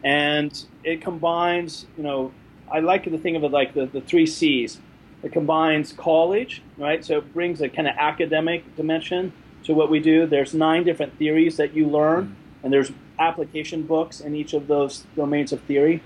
And 0.05 0.64
it 0.85 1.01
combines, 1.01 1.87
you 1.97 2.03
know, 2.03 2.33
I 2.70 2.81
like 2.81 3.05
to 3.05 3.18
think 3.18 3.37
of 3.37 3.44
it 3.44 3.50
like 3.50 3.74
the, 3.74 3.87
the 3.87 4.00
three 4.00 4.26
C's. 4.26 4.81
It 5.22 5.33
combines 5.33 5.92
college, 5.92 6.62
right? 6.76 7.05
So 7.05 7.18
it 7.18 7.33
brings 7.33 7.61
a 7.61 7.68
kind 7.68 7.88
of 7.88 7.94
academic 7.96 8.76
dimension 8.76 9.33
to 9.64 9.74
what 9.74 9.90
we 9.90 10.00
do. 10.00 10.26
There's 10.26 10.55
nine 10.55 10.85
different 10.85 11.16
theories 11.18 11.57
that 11.57 11.74
you 11.74 11.88
learn, 11.88 12.37
and 12.62 12.72
there's 12.72 12.92
application 13.18 13.83
books 13.83 14.20
in 14.20 14.35
each 14.35 14.52
of 14.52 14.66
those 14.66 15.05
domains 15.16 15.52
of 15.52 15.61
theory. 15.62 16.02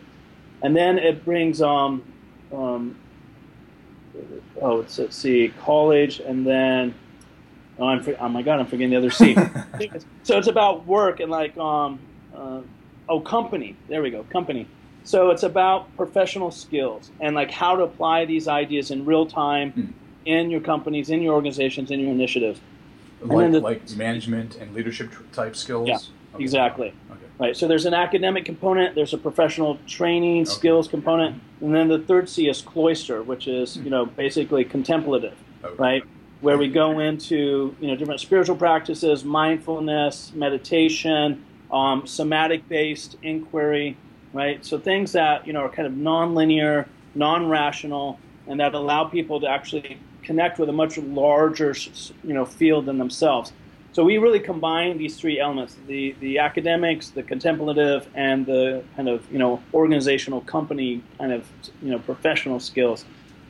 And 0.62 0.76
then 0.76 0.98
it 0.98 1.24
brings, 1.24 1.60
um, 1.60 2.02
um, 2.52 2.96
oh, 4.60 4.76
let's, 4.76 4.98
let's, 4.98 5.16
see, 5.16 5.52
college, 5.62 6.20
and 6.20 6.46
then, 6.46 6.94
oh, 7.78 7.86
I'm, 7.86 8.16
oh 8.20 8.28
my 8.28 8.42
God, 8.42 8.60
I'm 8.60 8.66
forgetting 8.66 8.90
the 8.90 8.96
other 8.96 9.10
C. 9.10 9.34
so 10.22 10.38
it's 10.38 10.48
about 10.48 10.86
work 10.86 11.20
and 11.20 11.30
like, 11.30 11.56
um, 11.56 11.98
uh, 12.34 12.60
oh, 13.08 13.20
company. 13.20 13.76
There 13.88 14.02
we 14.02 14.10
go, 14.10 14.22
company. 14.24 14.66
So 15.04 15.30
it's 15.30 15.42
about 15.42 15.94
professional 15.96 16.50
skills 16.50 17.10
and 17.20 17.34
like 17.34 17.50
how 17.50 17.76
to 17.76 17.82
apply 17.82 18.26
these 18.26 18.48
ideas 18.48 18.90
in 18.90 19.04
real 19.04 19.26
time 19.26 19.72
hmm. 19.72 19.86
in 20.24 20.50
your 20.50 20.60
companies, 20.60 21.10
in 21.10 21.22
your 21.22 21.34
organizations, 21.34 21.90
in 21.90 22.00
your 22.00 22.10
initiatives. 22.10 22.60
Like, 23.22 23.52
the, 23.52 23.60
like 23.60 23.90
management 23.96 24.56
and 24.56 24.74
leadership 24.74 25.12
type 25.32 25.54
skills? 25.56 25.88
Yeah. 25.88 25.98
Okay. 26.34 26.42
Exactly. 26.44 26.88
Okay. 27.10 27.20
Right. 27.38 27.56
So 27.56 27.66
there's 27.68 27.86
an 27.86 27.94
academic 27.94 28.44
component, 28.44 28.94
there's 28.94 29.14
a 29.14 29.18
professional 29.18 29.78
training 29.86 30.42
okay. 30.42 30.50
skills 30.50 30.88
component, 30.88 31.40
and 31.60 31.74
then 31.74 31.88
the 31.88 31.98
third 31.98 32.28
C 32.28 32.48
is 32.48 32.62
cloister, 32.62 33.22
which 33.22 33.48
is 33.48 33.76
you 33.78 33.90
know 33.90 34.06
basically 34.06 34.64
contemplative, 34.64 35.36
right? 35.76 36.02
Where 36.40 36.56
we 36.56 36.68
go 36.68 36.98
into 37.00 37.74
you 37.80 37.88
know 37.88 37.96
different 37.96 38.20
spiritual 38.20 38.56
practices, 38.56 39.24
mindfulness, 39.24 40.32
meditation, 40.34 41.44
um, 41.72 42.06
somatic-based 42.06 43.16
inquiry, 43.22 43.96
right? 44.32 44.64
So 44.64 44.78
things 44.78 45.12
that 45.12 45.46
you 45.46 45.52
know 45.52 45.60
are 45.60 45.68
kind 45.68 45.86
of 45.86 45.96
non-linear, 45.96 46.86
non-rational, 47.14 48.18
and 48.46 48.60
that 48.60 48.74
allow 48.74 49.04
people 49.04 49.40
to 49.40 49.48
actually 49.48 49.98
connect 50.22 50.58
with 50.58 50.68
a 50.68 50.72
much 50.72 50.98
larger 50.98 51.74
you 52.24 52.34
know 52.34 52.44
field 52.44 52.86
than 52.86 52.98
themselves. 52.98 53.52
So 53.92 54.04
we 54.04 54.18
really 54.18 54.38
combine 54.38 54.98
these 54.98 55.16
three 55.16 55.40
elements: 55.40 55.76
the 55.86 56.14
the 56.20 56.38
academics, 56.38 57.10
the 57.10 57.22
contemplative, 57.22 58.08
and 58.14 58.46
the 58.46 58.84
kind 58.96 59.08
of 59.08 59.30
you 59.32 59.38
know 59.38 59.62
organizational 59.74 60.42
company 60.42 61.02
kind 61.18 61.32
of 61.32 61.46
you 61.82 61.90
know 61.90 61.98
professional 61.98 62.60
skills 62.60 63.04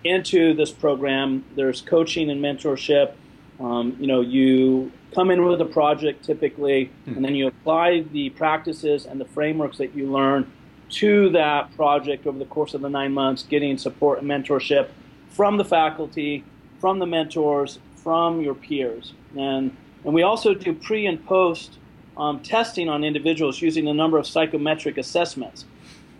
into 0.04 0.54
this 0.54 0.70
program. 0.70 1.44
There's 1.56 1.80
coaching 1.80 2.30
and 2.30 2.42
mentorship. 2.42 3.12
Um, 3.58 3.94
you 4.00 4.06
know, 4.06 4.22
you 4.22 4.90
come 5.14 5.30
in 5.30 5.44
with 5.44 5.60
a 5.60 5.66
project 5.66 6.24
typically, 6.24 6.86
hmm. 7.04 7.16
and 7.16 7.24
then 7.24 7.34
you 7.34 7.46
apply 7.46 8.06
the 8.12 8.30
practices 8.30 9.04
and 9.04 9.20
the 9.20 9.26
frameworks 9.26 9.76
that 9.78 9.94
you 9.94 10.10
learn 10.10 10.50
to 10.90 11.30
that 11.30 11.74
project 11.76 12.26
over 12.26 12.38
the 12.38 12.44
course 12.44 12.74
of 12.74 12.80
the 12.80 12.88
nine 12.88 13.12
months, 13.12 13.42
getting 13.42 13.78
support 13.78 14.20
and 14.20 14.28
mentorship 14.28 14.88
from 15.30 15.56
the 15.56 15.64
faculty, 15.64 16.44
from 16.80 16.98
the 16.98 17.06
mentors, 17.06 17.78
from 17.96 18.40
your 18.40 18.54
peers, 18.54 19.12
and 19.36 19.76
and 20.04 20.14
we 20.14 20.22
also 20.22 20.54
do 20.54 20.74
pre 20.74 21.06
and 21.06 21.24
post 21.26 21.78
um, 22.16 22.40
testing 22.40 22.88
on 22.88 23.04
individuals 23.04 23.60
using 23.60 23.88
a 23.88 23.94
number 23.94 24.18
of 24.18 24.26
psychometric 24.26 24.98
assessments. 24.98 25.64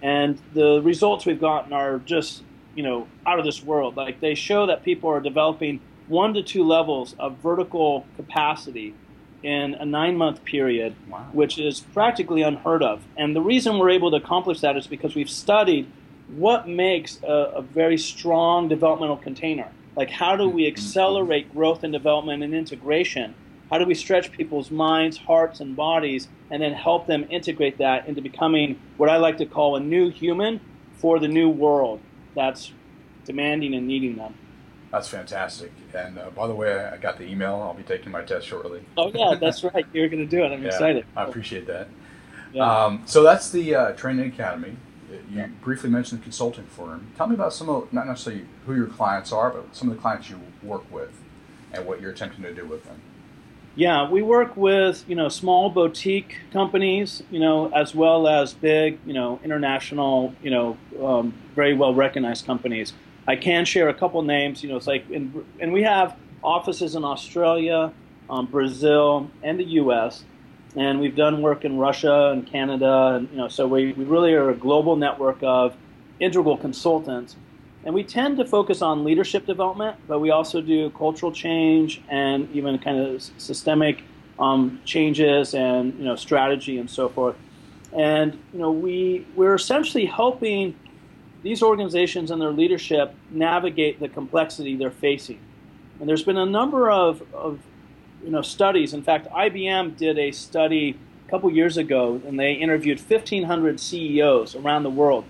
And 0.02 0.40
the 0.54 0.80
results 0.83 1.26
we've 1.26 1.40
gotten 1.40 1.72
are 1.72 1.98
just, 2.00 2.42
you 2.74 2.83
know, 2.83 3.06
out 3.26 3.38
of 3.38 3.44
this 3.44 3.62
world. 3.62 3.96
Like 3.96 4.20
they 4.20 4.35
show 4.35 4.66
that 4.66 4.83
people 4.83 5.11
are 5.11 5.20
developing 5.20 5.80
one 6.09 6.35
to 6.35 6.42
two 6.42 6.64
levels 6.64 7.14
of 7.18 7.37
vertical 7.38 8.06
capacity 8.16 8.94
in 9.42 9.74
a 9.74 9.85
nine 9.85 10.16
month 10.16 10.44
period, 10.44 10.94
wow. 11.09 11.26
which 11.33 11.59
is 11.59 11.81
practically 11.81 12.42
unheard 12.42 12.83
of. 12.83 13.03
And 13.16 13.35
the 13.35 13.40
reason 13.40 13.79
we're 13.79 13.90
able 13.90 14.11
to 14.11 14.16
accomplish 14.16 14.61
that 14.61 14.76
is 14.76 14.87
because 14.87 15.14
we've 15.14 15.31
studied 15.31 15.90
what 16.29 16.68
makes 16.68 17.18
a, 17.22 17.53
a 17.57 17.62
very 17.62 17.98
strong 17.98 18.68
developmental 18.68 19.16
container. 19.16 19.68
Like, 19.96 20.11
how 20.11 20.37
do 20.37 20.48
we 20.48 20.62
mm-hmm. 20.62 20.76
accelerate 20.76 21.53
growth 21.53 21.83
and 21.83 21.92
development 21.92 22.42
and 22.42 22.55
integration 22.55 23.35
how 23.70 23.79
do 23.79 23.85
we 23.85 23.94
stretch 23.94 24.33
people's 24.33 24.70
minds, 24.70 25.16
hearts, 25.16 25.61
and 25.61 25.76
bodies, 25.76 26.29
and 26.50 26.61
then 26.61 26.72
help 26.72 27.07
them 27.07 27.24
integrate 27.31 27.79
that 27.79 28.09
into 28.09 28.20
becoming 28.20 28.81
what 28.96 29.09
I 29.09 29.18
like 29.18 29.38
to 29.38 29.46
call 29.46 29.76
a 29.76 29.81
new 29.81 30.11
human 30.11 30.61
for 30.94 31.20
the 31.20 31.29
new 31.29 31.48
world 31.48 32.00
that's 32.35 32.72
demanding 33.24 33.74
and 33.74 33.87
needing 33.87 34.16
them? 34.16 34.35
That's 34.90 35.09
fantastic. 35.09 35.72
And 35.94 36.18
uh, 36.18 36.31
by 36.31 36.46
the 36.48 36.55
way, 36.55 36.74
I 36.74 36.96
got 36.96 37.16
the 37.16 37.24
email. 37.24 37.55
I'll 37.55 37.74
be 37.74 37.83
taking 37.85 38.11
my 38.11 38.22
test 38.22 38.46
shortly. 38.46 38.83
Oh 38.96 39.11
yeah, 39.14 39.37
that's 39.40 39.62
right. 39.62 39.87
You're 39.92 40.09
going 40.09 40.29
to 40.29 40.37
do 40.37 40.42
it. 40.42 40.53
I'm 40.53 40.62
yeah, 40.62 40.68
excited. 40.68 41.07
I 41.16 41.24
appreciate 41.24 41.66
that. 41.66 41.88
Yeah. 42.53 42.85
Um, 42.85 43.03
so 43.07 43.22
that's 43.22 43.50
the 43.50 43.74
uh, 43.74 43.92
Training 43.92 44.26
Academy. 44.26 44.76
You 45.11 45.20
yeah. 45.31 45.46
briefly 45.61 45.90
mentioned 45.90 46.20
the 46.20 46.24
consulting 46.24 46.66
firm. 46.66 47.07
Tell 47.16 47.26
me 47.26 47.35
about 47.35 47.53
some 47.53 47.68
of, 47.68 47.92
not 47.92 48.07
necessarily 48.07 48.46
who 48.66 48.74
your 48.74 48.87
clients 48.87 49.33
are, 49.33 49.50
but 49.50 49.74
some 49.74 49.88
of 49.88 49.96
the 49.96 50.00
clients 50.00 50.31
you 50.31 50.40
work 50.62 50.90
with 50.92 51.11
and 51.72 51.87
what 51.87 52.00
you're 52.00 52.11
attempting 52.11 52.42
to 52.42 52.55
do 52.55 52.64
with 52.64 52.85
them. 52.85 53.00
Yeah, 53.76 54.11
we 54.11 54.20
work 54.22 54.57
with 54.57 55.05
you 55.07 55.14
know 55.14 55.29
small 55.29 55.70
boutique 55.70 56.37
companies, 56.53 57.22
you 57.31 57.38
know, 57.38 57.70
as 57.72 57.94
well 57.94 58.26
as 58.26 58.53
big, 58.53 58.98
you 59.07 59.14
know, 59.14 59.38
international, 59.44 60.35
you 60.42 60.50
know, 60.50 60.76
um, 61.00 61.33
very 61.55 61.74
well 61.74 61.94
recognized 61.94 62.46
companies. 62.46 62.92
I 63.31 63.37
can 63.37 63.64
share 63.64 63.88
a 63.88 63.95
couple 63.95 64.23
names. 64.23 64.62
You 64.62 64.71
know, 64.71 64.77
it's 64.77 64.87
like, 64.87 65.09
in, 65.11 65.45
and 65.61 65.73
we 65.73 65.83
have 65.83 66.16
offices 66.43 66.95
in 66.95 67.05
Australia, 67.05 67.93
um, 68.29 68.47
Brazil, 68.47 69.31
and 69.43 69.59
the 69.59 69.64
U.S. 69.64 70.25
And 70.77 71.01
we've 71.01 71.16
done 71.16 71.43
work 71.43 71.64
in 71.64 71.79
Russia 71.79 72.31
and 72.33 72.47
Canada, 72.47 73.14
and 73.16 73.29
you 73.31 73.37
know, 73.37 73.49
so 73.49 73.66
we, 73.66 73.93
we 73.93 74.05
really 74.05 74.35
are 74.35 74.51
a 74.51 74.55
global 74.55 74.97
network 74.97 75.38
of 75.43 75.77
integral 76.21 76.57
consultants 76.57 77.37
and 77.85 77.95
we 77.95 78.05
tend 78.05 78.37
to 78.38 78.45
focus 78.45 78.83
on 78.83 79.05
leadership 79.05 79.47
development, 79.47 79.97
but 80.07 80.19
we 80.19 80.31
also 80.31 80.61
do 80.61 80.90
cultural 80.90 81.33
change 81.33 82.03
and 82.09 82.51
even 82.55 82.79
kind 82.79 82.99
of 82.99 83.23
systemic 83.38 84.03
um, 84.38 84.81
changes 84.85 85.55
and 85.55 85.95
you 85.99 86.05
know 86.05 86.16
strategy 86.16 86.79
and 86.79 86.90
so 86.90 87.09
forth. 87.09 87.37
And 87.93 88.35
you 88.53 88.59
know 88.59 88.71
we 88.71 89.27
we're 89.35 89.55
essentially 89.55 90.05
helping 90.05 90.75
these 91.42 91.62
organizations 91.62 92.31
and 92.31 92.40
their 92.40 92.53
leadership 92.53 93.14
navigate 93.31 94.00
the 94.00 94.09
complexity 94.09 94.76
they're 94.76 94.90
facing. 94.90 95.40
And 95.98 96.09
there's 96.09 96.22
been 96.22 96.38
a 96.38 96.46
number 96.46 96.90
of, 96.90 97.22
of 97.35 97.61
you 98.22 98.31
know 98.31 98.42
studies. 98.42 98.94
In 98.94 99.03
fact, 99.03 99.29
IBM 99.31 99.96
did 99.96 100.18
a 100.18 100.31
study 100.33 100.98
a 101.26 101.31
couple 101.31 101.50
years 101.50 101.76
ago, 101.76 102.20
and 102.26 102.38
they 102.38 102.53
interviewed 102.53 102.98
1,500 102.98 103.81
CEOs 103.81 104.55
around 104.55 104.83
the 104.83 104.90
world. 104.90 105.24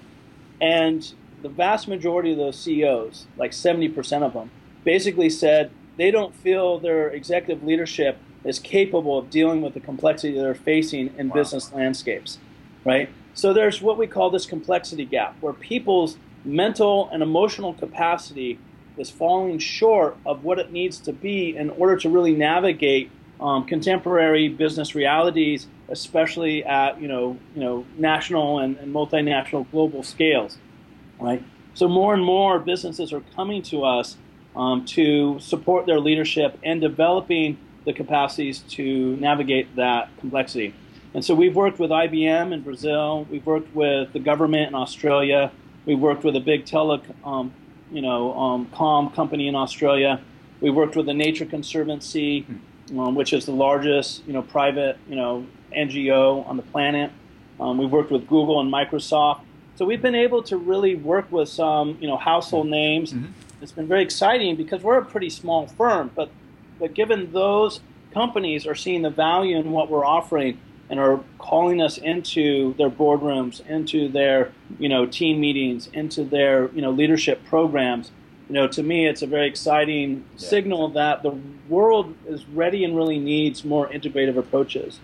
And 0.60 1.12
the 1.42 1.48
vast 1.48 1.88
majority 1.88 2.32
of 2.32 2.38
those 2.38 2.58
CEOs, 2.58 3.26
like 3.36 3.52
70% 3.52 4.22
of 4.22 4.34
them, 4.34 4.50
basically 4.84 5.30
said 5.30 5.70
they 5.96 6.10
don't 6.10 6.34
feel 6.34 6.78
their 6.78 7.08
executive 7.08 7.64
leadership 7.64 8.18
is 8.44 8.58
capable 8.58 9.18
of 9.18 9.30
dealing 9.30 9.60
with 9.60 9.74
the 9.74 9.80
complexity 9.80 10.34
they're 10.34 10.54
facing 10.54 11.14
in 11.18 11.28
wow. 11.28 11.34
business 11.34 11.72
landscapes, 11.72 12.38
right? 12.84 13.10
So 13.40 13.52
there's 13.52 13.80
what 13.80 13.96
we 13.96 14.06
call 14.06 14.30
this 14.30 14.46
complexity 14.46 15.04
gap, 15.04 15.36
where 15.40 15.52
people's 15.52 16.16
mental 16.44 17.08
and 17.10 17.22
emotional 17.22 17.74
capacity 17.74 18.58
is 18.96 19.10
falling 19.10 19.58
short 19.58 20.16
of 20.26 20.44
what 20.44 20.58
it 20.58 20.72
needs 20.72 20.98
to 21.00 21.12
be 21.12 21.56
in 21.56 21.70
order 21.70 21.96
to 21.96 22.10
really 22.10 22.34
navigate 22.34 23.10
um, 23.40 23.64
contemporary 23.64 24.48
business 24.48 24.94
realities, 24.94 25.66
especially 25.88 26.64
at 26.64 27.00
you 27.00 27.08
know 27.08 27.38
you 27.54 27.60
know 27.60 27.86
national 27.96 28.58
and, 28.58 28.76
and 28.78 28.94
multinational 28.94 29.70
global 29.70 30.02
scales 30.02 30.58
right? 31.20 31.42
So 31.74 31.88
more 31.88 32.14
and 32.14 32.24
more 32.24 32.58
businesses 32.58 33.12
are 33.12 33.22
coming 33.36 33.62
to 33.64 33.84
us 33.84 34.16
um, 34.56 34.84
to 34.86 35.38
support 35.38 35.86
their 35.86 36.00
leadership 36.00 36.58
and 36.64 36.80
developing 36.80 37.58
the 37.84 37.92
capacities 37.92 38.60
to 38.70 39.16
navigate 39.16 39.76
that 39.76 40.10
complexity. 40.18 40.74
And 41.12 41.24
so 41.24 41.34
we've 41.34 41.56
worked 41.56 41.78
with 41.78 41.90
IBM 41.90 42.52
in 42.52 42.62
Brazil, 42.62 43.26
we've 43.30 43.44
worked 43.44 43.74
with 43.74 44.12
the 44.12 44.20
government 44.20 44.68
in 44.68 44.74
Australia, 44.74 45.50
We've 45.86 45.98
worked 45.98 46.24
with 46.24 46.36
a 46.36 46.40
big 46.40 46.66
telecom, 46.66 47.14
um, 47.24 47.52
you 47.90 48.02
know, 48.02 48.38
um, 48.38 48.66
com 48.72 49.10
company 49.10 49.48
in 49.48 49.54
Australia. 49.54 50.20
We've 50.60 50.74
worked 50.74 50.94
with 50.94 51.06
the 51.06 51.14
Nature 51.14 51.46
Conservancy, 51.46 52.46
um, 52.90 53.14
which 53.14 53.32
is 53.32 53.46
the 53.46 53.52
largest, 53.52 54.26
you 54.26 54.32
know, 54.32 54.42
private, 54.42 54.98
you 55.08 55.16
know, 55.16 55.46
NGO 55.76 56.46
on 56.46 56.56
the 56.56 56.62
planet. 56.62 57.10
Um, 57.58 57.78
we've 57.78 57.90
worked 57.90 58.10
with 58.10 58.26
Google 58.26 58.60
and 58.60 58.72
Microsoft. 58.72 59.40
So 59.76 59.86
we've 59.86 60.02
been 60.02 60.14
able 60.14 60.42
to 60.44 60.58
really 60.58 60.94
work 60.94 61.32
with 61.32 61.48
some, 61.48 61.96
you 62.00 62.06
know, 62.06 62.18
household 62.18 62.68
names. 62.68 63.12
Mm-hmm. 63.12 63.32
It's 63.62 63.72
been 63.72 63.88
very 63.88 64.02
exciting 64.02 64.56
because 64.56 64.82
we're 64.82 64.98
a 64.98 65.04
pretty 65.04 65.30
small 65.30 65.66
firm, 65.66 66.10
but 66.14 66.30
but 66.78 66.94
given 66.94 67.32
those 67.32 67.80
companies 68.12 68.66
are 68.66 68.74
seeing 68.74 69.02
the 69.02 69.10
value 69.10 69.58
in 69.58 69.70
what 69.70 69.90
we're 69.90 70.04
offering 70.04 70.58
and 70.90 71.00
are 71.00 71.20
calling 71.38 71.80
us 71.80 71.96
into 71.96 72.74
their 72.74 72.90
boardrooms, 72.90 73.64
into 73.66 74.08
their 74.08 74.52
you 74.78 74.88
know 74.88 75.06
team 75.06 75.40
meetings, 75.40 75.88
into 75.92 76.24
their 76.24 76.70
you 76.72 76.82
know 76.82 76.90
leadership 76.90 77.42
programs. 77.44 78.10
You 78.48 78.54
know, 78.54 78.68
to 78.68 78.82
me, 78.82 79.06
it's 79.06 79.22
a 79.22 79.28
very 79.28 79.46
exciting 79.46 80.24
yeah. 80.36 80.48
signal 80.48 80.88
that 80.90 81.22
the 81.22 81.38
world 81.68 82.16
is 82.26 82.44
ready 82.46 82.84
and 82.84 82.96
really 82.96 83.20
needs 83.20 83.64
more 83.64 83.88
integrative 83.88 84.36
approaches. 84.36 84.98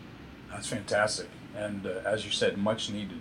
That's 0.50 0.66
fantastic, 0.66 1.28
and 1.56 1.86
uh, 1.86 2.00
as 2.04 2.24
you 2.24 2.32
said, 2.32 2.58
much 2.58 2.90
needed. 2.90 3.20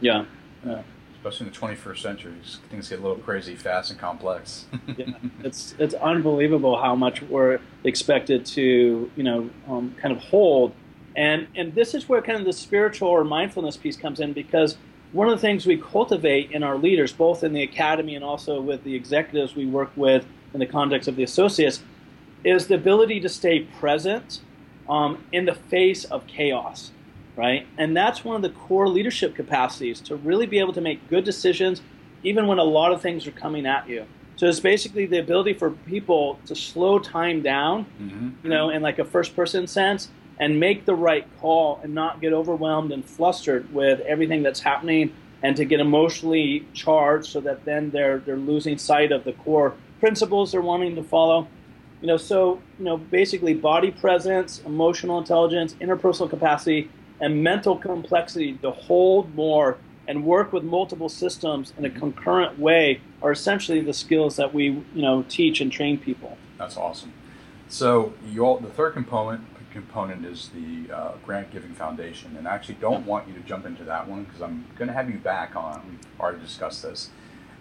Yeah. 0.00 0.26
yeah 0.64 0.82
especially 1.24 1.46
in 1.46 1.52
the 1.52 1.76
21st 1.76 1.98
century. 1.98 2.34
Things 2.68 2.88
get 2.88 2.98
a 2.98 3.02
little 3.02 3.18
crazy 3.18 3.54
fast 3.54 3.92
and 3.92 4.00
complex. 4.00 4.66
yeah, 4.96 5.06
it's 5.44 5.74
it's 5.78 5.94
unbelievable 5.94 6.80
how 6.80 6.96
much 6.96 7.22
we're 7.22 7.60
expected 7.84 8.44
to 8.46 9.10
you 9.14 9.22
know 9.22 9.48
um, 9.68 9.94
kind 10.00 10.16
of 10.16 10.20
hold, 10.20 10.72
and 11.16 11.46
and 11.54 11.74
this 11.74 11.94
is 11.94 12.08
where 12.08 12.22
kind 12.22 12.38
of 12.38 12.44
the 12.44 12.52
spiritual 12.52 13.08
or 13.08 13.24
mindfulness 13.24 13.76
piece 13.76 13.96
comes 13.96 14.20
in 14.20 14.32
because 14.32 14.76
one 15.12 15.28
of 15.28 15.34
the 15.34 15.40
things 15.40 15.66
we 15.66 15.76
cultivate 15.76 16.50
in 16.52 16.62
our 16.62 16.78
leaders, 16.78 17.12
both 17.12 17.44
in 17.44 17.52
the 17.52 17.62
academy 17.62 18.14
and 18.14 18.24
also 18.24 18.60
with 18.60 18.82
the 18.82 18.94
executives 18.94 19.54
we 19.54 19.66
work 19.66 19.90
with 19.94 20.24
in 20.54 20.60
the 20.60 20.66
context 20.66 21.06
of 21.06 21.16
the 21.16 21.22
associates, 21.22 21.82
is 22.44 22.66
the 22.66 22.74
ability 22.74 23.20
to 23.20 23.28
stay 23.28 23.60
present 23.60 24.40
um, 24.88 25.22
in 25.30 25.44
the 25.44 25.54
face 25.54 26.04
of 26.04 26.26
chaos 26.26 26.92
right? 27.36 27.66
And 27.78 27.96
that's 27.96 28.24
one 28.24 28.36
of 28.36 28.42
the 28.42 28.50
core 28.50 28.88
leadership 28.88 29.34
capacities 29.34 30.00
to 30.02 30.16
really 30.16 30.46
be 30.46 30.58
able 30.58 30.72
to 30.74 30.80
make 30.80 31.08
good 31.08 31.24
decisions 31.24 31.82
even 32.22 32.46
when 32.46 32.58
a 32.58 32.64
lot 32.64 32.92
of 32.92 33.02
things 33.02 33.26
are 33.26 33.32
coming 33.32 33.66
at 33.66 33.88
you. 33.88 34.06
So 34.36 34.46
it's 34.46 34.60
basically 34.60 35.06
the 35.06 35.18
ability 35.18 35.54
for 35.54 35.70
people 35.70 36.38
to 36.46 36.54
slow 36.54 36.98
time 36.98 37.42
down, 37.42 37.84
mm-hmm. 38.00 38.30
you 38.42 38.50
know, 38.50 38.70
in 38.70 38.82
like 38.82 38.98
a 38.98 39.04
first 39.04 39.36
person 39.36 39.66
sense 39.66 40.08
and 40.38 40.58
make 40.58 40.84
the 40.84 40.94
right 40.94 41.26
call 41.40 41.80
and 41.82 41.94
not 41.94 42.20
get 42.20 42.32
overwhelmed 42.32 42.92
and 42.92 43.04
flustered 43.04 43.72
with 43.72 44.00
everything 44.00 44.42
that's 44.42 44.60
happening 44.60 45.12
and 45.42 45.56
to 45.56 45.64
get 45.64 45.80
emotionally 45.80 46.66
charged 46.72 47.26
so 47.26 47.40
that 47.40 47.64
then 47.64 47.90
they're 47.90 48.18
they're 48.18 48.36
losing 48.36 48.78
sight 48.78 49.12
of 49.12 49.24
the 49.24 49.32
core 49.32 49.74
principles 50.00 50.52
they're 50.52 50.60
wanting 50.60 50.96
to 50.96 51.02
follow. 51.02 51.46
You 52.00 52.08
know, 52.08 52.16
so, 52.16 52.60
you 52.78 52.84
know, 52.84 52.96
basically 52.96 53.54
body 53.54 53.92
presence, 53.92 54.60
emotional 54.66 55.18
intelligence, 55.18 55.74
interpersonal 55.74 56.28
capacity, 56.28 56.90
and 57.20 57.44
mental 57.44 57.76
complexity 57.76 58.54
to 58.54 58.72
hold 58.72 59.32
more 59.36 59.78
and 60.08 60.24
work 60.24 60.52
with 60.52 60.64
multiple 60.64 61.08
systems 61.08 61.72
in 61.78 61.84
a 61.84 61.88
mm-hmm. 61.88 62.00
concurrent 62.00 62.58
way 62.58 63.00
are 63.22 63.30
essentially 63.30 63.80
the 63.80 63.92
skills 63.92 64.36
that 64.36 64.52
we 64.52 64.64
you 64.64 65.02
know 65.02 65.24
teach 65.28 65.60
and 65.60 65.70
train 65.70 65.98
people. 65.98 66.36
That's 66.58 66.76
awesome. 66.76 67.12
So 67.68 68.12
you 68.28 68.44
all, 68.44 68.58
the 68.58 68.68
third 68.68 68.92
component 68.92 69.44
component 69.72 70.24
is 70.24 70.50
the 70.50 70.94
uh, 70.94 71.12
grant 71.24 71.50
giving 71.50 71.72
foundation, 71.72 72.36
and 72.36 72.46
I 72.46 72.54
actually 72.54 72.76
don't 72.76 73.06
want 73.06 73.28
you 73.28 73.34
to 73.34 73.40
jump 73.40 73.66
into 73.66 73.84
that 73.84 74.08
one 74.08 74.24
because 74.24 74.42
I'm 74.42 74.66
going 74.76 74.88
to 74.88 74.94
have 74.94 75.10
you 75.10 75.18
back 75.18 75.56
on. 75.56 75.82
We've 75.88 76.20
already 76.20 76.40
discussed 76.40 76.82
this, 76.82 77.10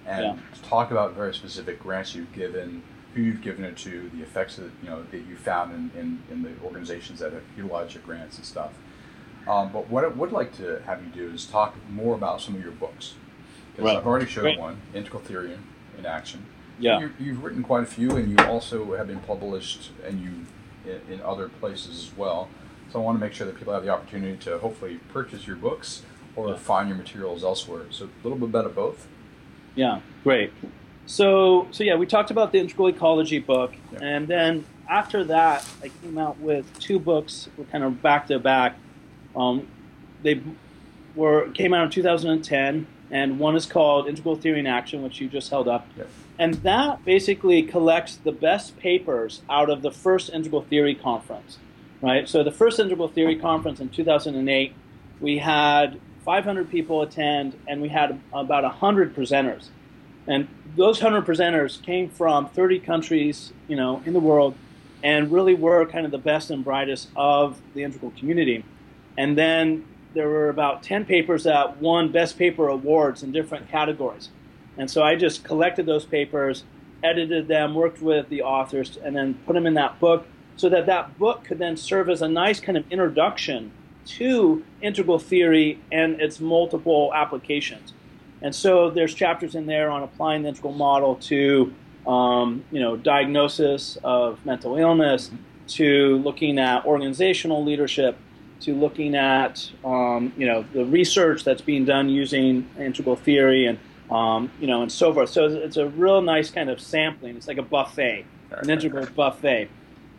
and 0.05 0.23
yeah. 0.23 0.37
talk 0.63 0.91
about 0.91 1.13
very 1.13 1.33
specific 1.33 1.79
grants 1.79 2.13
you've 2.13 2.33
given, 2.33 2.83
who 3.13 3.21
you've 3.21 3.41
given 3.41 3.63
it 3.65 3.77
to, 3.77 4.09
the 4.13 4.21
effects 4.21 4.57
that 4.57 4.71
you 4.83 4.89
know 4.89 5.03
that 5.11 5.17
you 5.17 5.35
found 5.35 5.73
in, 5.73 5.99
in, 5.99 6.23
in 6.29 6.43
the 6.43 6.51
organizations 6.63 7.19
that 7.19 7.33
have 7.33 7.43
utilized 7.57 7.93
your 7.93 8.03
grants 8.03 8.37
and 8.37 8.45
stuff. 8.45 8.73
Um, 9.47 9.71
but 9.71 9.89
what 9.89 10.03
I 10.03 10.07
would 10.07 10.31
like 10.31 10.55
to 10.57 10.81
have 10.85 11.03
you 11.03 11.09
do 11.09 11.33
is 11.33 11.45
talk 11.45 11.75
more 11.89 12.13
about 12.13 12.41
some 12.41 12.55
of 12.55 12.61
your 12.61 12.73
books. 12.73 13.15
Because 13.71 13.85
right. 13.85 13.97
I've 13.97 14.05
already 14.05 14.27
showed 14.27 14.45
right. 14.45 14.59
one, 14.59 14.81
Integral 14.93 15.23
Theory 15.23 15.57
in 15.97 16.05
Action. 16.05 16.45
Yeah. 16.77 17.09
you 17.19 17.33
have 17.33 17.43
written 17.43 17.63
quite 17.63 17.83
a 17.83 17.87
few, 17.87 18.17
and 18.17 18.29
you 18.29 18.45
also 18.45 18.95
have 18.95 19.07
been 19.07 19.19
published 19.19 19.91
and 20.05 20.21
you 20.21 20.45
in, 20.85 21.13
in, 21.13 21.21
other 21.21 21.49
places 21.49 22.07
as 22.07 22.17
well. 22.17 22.49
So 22.91 22.99
I 22.99 23.03
want 23.03 23.19
to 23.19 23.25
make 23.25 23.33
sure 23.33 23.47
that 23.47 23.57
people 23.57 23.73
have 23.73 23.83
the 23.83 23.89
opportunity 23.89 24.37
to 24.45 24.57
hopefully 24.57 24.99
purchase 25.13 25.47
your 25.47 25.55
books 25.55 26.03
or 26.35 26.49
yeah. 26.49 26.55
find 26.55 26.89
your 26.89 26.97
materials 26.97 27.43
elsewhere. 27.43 27.83
So 27.89 28.05
a 28.05 28.27
little 28.27 28.37
bit 28.37 28.49
about 28.49 28.75
both. 28.75 29.07
Yeah, 29.75 30.01
great. 30.23 30.51
So, 31.05 31.67
so 31.71 31.83
yeah, 31.83 31.95
we 31.95 32.05
talked 32.05 32.31
about 32.31 32.51
the 32.51 32.59
integral 32.59 32.87
ecology 32.87 33.39
book, 33.39 33.73
yeah. 33.91 33.99
and 34.01 34.27
then 34.27 34.65
after 34.89 35.23
that, 35.25 35.67
I 35.81 35.89
came 36.01 36.17
out 36.17 36.37
with 36.39 36.79
two 36.79 36.99
books, 36.99 37.49
were 37.57 37.63
kind 37.65 37.83
of 37.83 38.01
back 38.01 38.27
to 38.27 38.39
back. 38.39 38.77
Um, 39.35 39.67
they 40.21 40.41
were 41.15 41.49
came 41.51 41.73
out 41.73 41.85
in 41.85 41.89
2010, 41.89 42.87
and 43.09 43.39
one 43.39 43.55
is 43.55 43.65
called 43.65 44.07
Integral 44.07 44.35
Theory 44.35 44.59
in 44.59 44.67
Action, 44.67 45.01
which 45.01 45.19
you 45.19 45.27
just 45.27 45.49
held 45.49 45.67
up. 45.67 45.87
Yes. 45.97 46.07
And 46.41 46.55
that 46.63 47.05
basically 47.05 47.61
collects 47.61 48.15
the 48.15 48.31
best 48.31 48.75
papers 48.79 49.43
out 49.47 49.69
of 49.69 49.83
the 49.83 49.91
first 49.91 50.31
Integral 50.31 50.63
Theory 50.63 50.95
Conference, 50.95 51.59
right? 52.01 52.27
So 52.27 52.43
the 52.43 52.51
first 52.51 52.79
Integral 52.79 53.09
Theory 53.09 53.35
Conference 53.35 53.79
in 53.79 53.89
2008, 53.89 54.73
we 55.19 55.37
had 55.37 55.99
500 56.25 56.71
people 56.71 57.03
attend, 57.03 57.59
and 57.67 57.79
we 57.79 57.89
had 57.89 58.19
about 58.33 58.63
100 58.63 59.15
presenters. 59.15 59.67
And 60.25 60.47
those 60.75 60.99
100 60.99 61.27
presenters 61.27 61.79
came 61.79 62.09
from 62.09 62.49
30 62.49 62.79
countries, 62.79 63.53
you 63.67 63.75
know, 63.75 64.01
in 64.07 64.13
the 64.13 64.19
world, 64.19 64.55
and 65.03 65.31
really 65.31 65.53
were 65.53 65.85
kind 65.85 66.07
of 66.07 66.11
the 66.11 66.17
best 66.17 66.49
and 66.49 66.63
brightest 66.63 67.09
of 67.15 67.61
the 67.75 67.83
integral 67.83 68.13
community. 68.17 68.65
And 69.15 69.37
then 69.37 69.85
there 70.15 70.27
were 70.27 70.49
about 70.49 70.81
10 70.81 71.05
papers 71.05 71.43
that 71.43 71.77
won 71.77 72.11
Best 72.11 72.39
Paper 72.39 72.67
awards 72.67 73.21
in 73.21 73.31
different 73.31 73.69
categories. 73.69 74.29
And 74.77 74.89
so 74.89 75.03
I 75.03 75.15
just 75.15 75.43
collected 75.43 75.85
those 75.85 76.05
papers, 76.05 76.63
edited 77.03 77.47
them, 77.47 77.75
worked 77.75 78.01
with 78.01 78.29
the 78.29 78.41
authors, 78.41 78.97
and 79.03 79.15
then 79.15 79.35
put 79.45 79.53
them 79.53 79.65
in 79.65 79.73
that 79.75 79.99
book 79.99 80.25
so 80.55 80.69
that 80.69 80.85
that 80.85 81.17
book 81.17 81.43
could 81.43 81.59
then 81.59 81.77
serve 81.77 82.09
as 82.09 82.21
a 82.21 82.27
nice 82.27 82.59
kind 82.59 82.77
of 82.77 82.89
introduction 82.91 83.71
to 84.05 84.63
integral 84.81 85.19
theory 85.19 85.79
and 85.91 86.19
its 86.21 86.39
multiple 86.39 87.11
applications. 87.13 87.93
And 88.41 88.53
so 88.55 88.89
there's 88.89 89.13
chapters 89.13 89.55
in 89.55 89.67
there 89.67 89.89
on 89.89 90.03
applying 90.03 90.43
the 90.43 90.49
integral 90.49 90.73
model 90.73 91.15
to, 91.15 91.73
um, 92.07 92.63
you 92.71 92.79
know, 92.79 92.97
diagnosis 92.97 93.97
of 94.03 94.43
mental 94.45 94.77
illness, 94.77 95.29
to 95.67 96.17
looking 96.17 96.59
at 96.59 96.85
organizational 96.85 97.63
leadership, 97.63 98.17
to 98.61 98.75
looking 98.75 99.15
at 99.15 99.69
um, 99.83 100.31
you 100.37 100.45
know 100.45 100.63
the 100.73 100.85
research 100.85 101.43
that's 101.43 101.61
being 101.61 101.85
done 101.85 102.09
using 102.09 102.67
integral 102.79 103.15
theory 103.15 103.65
and 103.65 103.79
um, 104.11 104.51
you 104.59 104.67
know 104.67 104.81
and 104.81 104.91
so 104.91 105.13
forth. 105.13 105.29
So 105.29 105.45
it's 105.45 105.77
a 105.77 105.87
real 105.87 106.21
nice 106.21 106.51
kind 106.51 106.69
of 106.69 106.79
sampling. 106.79 107.35
It's 107.37 107.47
like 107.47 107.57
a 107.57 107.63
buffet, 107.63 108.25
an 108.51 108.69
integral 108.69 109.07
buffet. 109.07 109.69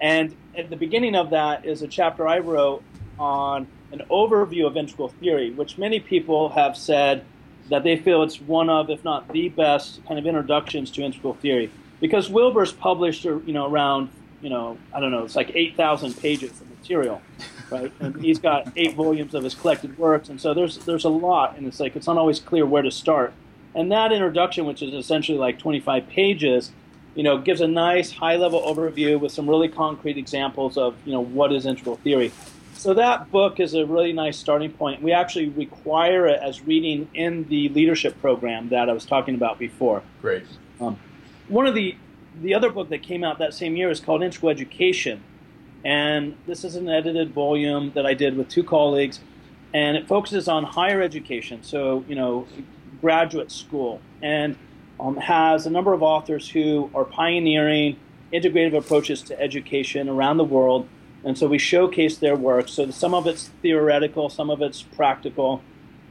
And 0.00 0.34
at 0.56 0.70
the 0.70 0.76
beginning 0.76 1.14
of 1.14 1.30
that 1.30 1.64
is 1.64 1.82
a 1.82 1.88
chapter 1.88 2.26
I 2.26 2.40
wrote 2.40 2.82
on 3.18 3.68
an 3.92 4.02
overview 4.10 4.66
of 4.66 4.76
integral 4.76 5.08
theory, 5.08 5.50
which 5.50 5.78
many 5.78 6.00
people 6.00 6.48
have 6.48 6.76
said 6.76 7.24
that 7.68 7.84
they 7.84 7.96
feel 7.96 8.22
it's 8.22 8.40
one 8.40 8.68
of, 8.68 8.90
if 8.90 9.04
not 9.04 9.32
the 9.32 9.48
best, 9.50 10.04
kind 10.06 10.18
of 10.18 10.26
introductions 10.26 10.90
to 10.92 11.02
integral 11.02 11.34
theory. 11.34 11.70
Because 12.00 12.28
Wilber's 12.28 12.72
published, 12.72 13.24
you 13.24 13.42
know, 13.46 13.66
around, 13.66 14.08
you 14.40 14.50
know, 14.50 14.76
I 14.92 14.98
don't 14.98 15.12
know, 15.12 15.24
it's 15.24 15.36
like 15.36 15.52
8,000 15.54 16.14
pages 16.14 16.50
of 16.60 16.68
material 16.70 17.22
right? 17.72 17.92
And 18.00 18.22
he's 18.22 18.38
got 18.38 18.70
eight 18.76 18.94
volumes 18.94 19.34
of 19.34 19.42
his 19.42 19.54
collected 19.54 19.98
works, 19.98 20.28
and 20.28 20.40
so 20.40 20.54
there's 20.54 20.78
there's 20.78 21.04
a 21.04 21.08
lot, 21.08 21.56
and 21.56 21.66
it's 21.66 21.80
like 21.80 21.96
it's 21.96 22.06
not 22.06 22.18
always 22.18 22.38
clear 22.38 22.66
where 22.66 22.82
to 22.82 22.90
start. 22.90 23.32
And 23.74 23.90
that 23.92 24.12
introduction, 24.12 24.66
which 24.66 24.82
is 24.82 24.92
essentially 24.92 25.38
like 25.38 25.58
25 25.58 26.08
pages, 26.08 26.72
you 27.14 27.22
know, 27.22 27.38
gives 27.38 27.60
a 27.60 27.68
nice 27.68 28.10
high-level 28.10 28.60
overview 28.60 29.18
with 29.18 29.32
some 29.32 29.48
really 29.48 29.68
concrete 29.68 30.16
examples 30.16 30.76
of 30.76 30.94
you 31.04 31.12
know 31.12 31.20
what 31.20 31.52
is 31.52 31.66
integral 31.66 31.96
theory. 31.96 32.32
So 32.74 32.94
that 32.94 33.30
book 33.30 33.60
is 33.60 33.74
a 33.74 33.86
really 33.86 34.12
nice 34.12 34.36
starting 34.36 34.72
point. 34.72 35.02
We 35.02 35.12
actually 35.12 35.48
require 35.50 36.26
it 36.26 36.40
as 36.42 36.62
reading 36.62 37.08
in 37.14 37.44
the 37.48 37.68
leadership 37.68 38.20
program 38.20 38.70
that 38.70 38.88
I 38.88 38.92
was 38.92 39.04
talking 39.04 39.34
about 39.34 39.58
before. 39.58 40.02
Great. 40.20 40.44
Um, 40.80 40.98
one 41.48 41.66
of 41.66 41.74
the 41.74 41.96
the 42.40 42.54
other 42.54 42.70
book 42.70 42.88
that 42.88 43.02
came 43.02 43.24
out 43.24 43.38
that 43.38 43.52
same 43.54 43.76
year 43.76 43.90
is 43.90 44.00
called 44.00 44.22
Integral 44.22 44.50
Education, 44.50 45.22
and 45.84 46.34
this 46.46 46.64
is 46.64 46.76
an 46.76 46.88
edited 46.88 47.32
volume 47.32 47.92
that 47.94 48.06
I 48.06 48.14
did 48.14 48.36
with 48.36 48.48
two 48.48 48.64
colleagues, 48.64 49.20
and 49.74 49.96
it 49.96 50.08
focuses 50.08 50.48
on 50.48 50.64
higher 50.64 51.02
education, 51.02 51.62
so 51.62 52.04
you 52.08 52.14
know, 52.14 52.46
graduate 53.02 53.52
school, 53.52 54.00
and 54.22 54.56
um, 54.98 55.16
has 55.18 55.66
a 55.66 55.70
number 55.70 55.92
of 55.92 56.02
authors 56.02 56.48
who 56.48 56.90
are 56.94 57.04
pioneering 57.04 57.96
integrative 58.32 58.74
approaches 58.74 59.20
to 59.20 59.38
education 59.38 60.08
around 60.08 60.38
the 60.38 60.44
world. 60.44 60.88
And 61.24 61.36
so 61.36 61.46
we 61.46 61.58
showcase 61.58 62.16
their 62.16 62.36
work. 62.36 62.68
So 62.68 62.90
some 62.90 63.12
of 63.12 63.26
it's 63.26 63.48
theoretical, 63.60 64.30
some 64.30 64.48
of 64.48 64.62
it's 64.62 64.82
practical. 64.82 65.62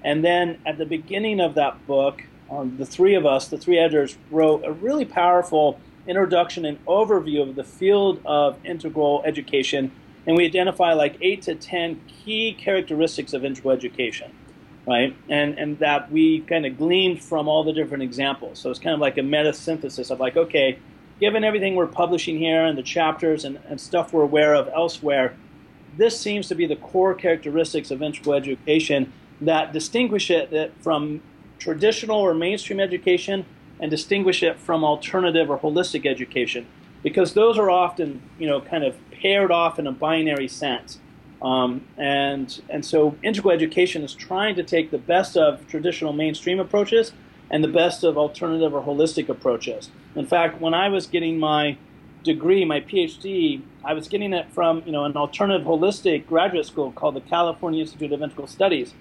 And 0.04 0.24
then 0.24 0.60
at 0.66 0.78
the 0.78 0.86
beginning 0.86 1.40
of 1.40 1.56
that 1.56 1.88
book, 1.88 2.24
um, 2.50 2.78
the 2.78 2.86
three 2.86 3.16
of 3.16 3.26
us, 3.26 3.48
the 3.48 3.58
three 3.58 3.80
editors, 3.80 4.18
wrote 4.30 4.64
a 4.64 4.72
really 4.72 5.06
powerful 5.06 5.80
introduction 6.08 6.66
and 6.66 6.84
overview 6.86 7.42
of 7.48 7.56
the 7.56 7.64
field 7.64 8.20
of 8.26 8.58
integral 8.66 9.22
education, 9.26 9.92
and 10.26 10.36
we 10.36 10.46
identify 10.46 10.94
like 10.94 11.16
eight 11.22 11.42
to 11.44 11.56
ten 11.56 12.02
key 12.08 12.54
characteristics 12.54 13.34
of 13.34 13.46
integral 13.46 13.72
education, 13.72 14.32
right? 14.92 15.16
And 15.30 15.58
and 15.58 15.80
that 15.80 16.12
we 16.12 16.42
kind 16.42 16.66
of 16.66 16.78
gleaned 16.78 17.24
from 17.24 17.48
all 17.48 17.64
the 17.64 17.72
different 17.72 18.04
examples. 18.04 18.60
So 18.60 18.70
it's 18.70 18.80
kind 18.80 18.94
of 18.94 19.00
like 19.00 19.18
a 19.18 19.24
meta 19.24 19.54
synthesis 19.54 20.10
of 20.10 20.20
like, 20.20 20.36
okay, 20.36 20.80
given 21.20 21.44
everything 21.44 21.76
we're 21.76 21.88
publishing 21.88 22.38
here 22.38 22.66
and 22.66 22.78
the 22.78 22.84
chapters 22.84 23.46
and, 23.46 23.60
and 23.70 23.80
stuff 23.80 24.12
we're 24.12 24.24
aware 24.24 24.54
of 24.54 24.68
elsewhere, 24.68 25.34
this 25.98 26.20
seems 26.20 26.48
to 26.50 26.56
be 26.56 26.66
the 26.66 26.76
core 26.76 27.14
characteristics 27.14 27.90
of 27.90 28.02
integral 28.02 28.36
education 28.36 29.14
that 29.40 29.72
distinguish 29.72 30.30
it 30.30 30.74
from 30.82 31.22
traditional 31.58 32.20
or 32.20 32.34
mainstream 32.34 32.80
education 32.80 33.46
and 33.80 33.90
distinguish 33.90 34.44
it 34.44 34.60
from 34.60 34.84
alternative 34.84 35.50
or 35.50 35.58
holistic 35.58 36.06
education 36.06 36.68
because 37.02 37.34
those 37.34 37.58
are 37.58 37.70
often 37.70 38.22
you 38.38 38.48
know 38.48 38.60
kind 38.62 38.84
of 38.84 38.96
paired 39.12 39.52
off 39.52 39.80
in 39.80 39.88
a 39.88 39.92
binary 39.92 40.48
sense 40.48 41.00
um, 41.42 41.86
and 41.98 42.62
and 42.70 42.86
so 42.86 43.16
integral 43.24 43.52
education 43.52 44.04
is 44.04 44.14
trying 44.14 44.56
to 44.56 44.64
take 44.64 44.92
the 44.92 44.98
best 44.98 45.36
of 45.36 45.68
traditional 45.68 46.14
mainstream 46.14 46.60
approaches 46.60 47.14
and 47.50 47.64
the 47.64 47.68
best 47.68 48.04
of 48.04 48.18
alternative 48.18 48.74
or 48.74 48.82
holistic 48.84 49.28
approaches. 49.28 49.90
In 50.16 50.26
fact 50.26 50.62
when 50.62 50.74
i 50.74 50.90
was 50.90 51.08
getting 51.08 51.40
my 51.40 51.78
degree 52.24 52.64
my 52.64 52.80
phd 52.80 53.62
i 53.84 53.94
was 53.94 54.08
getting 54.08 54.32
it 54.32 54.48
from 54.52 54.84
you 54.86 54.92
know 54.92 55.06
an 55.06 55.18
alternative 55.18 55.66
holistic 55.66 56.28
graduate 56.28 56.68
school 56.68 56.92
called 56.92 57.16
the 57.16 57.22
california 57.22 57.82
institute 57.82 58.12
of 58.12 58.22
integral 58.22 58.48
studies. 58.48 58.94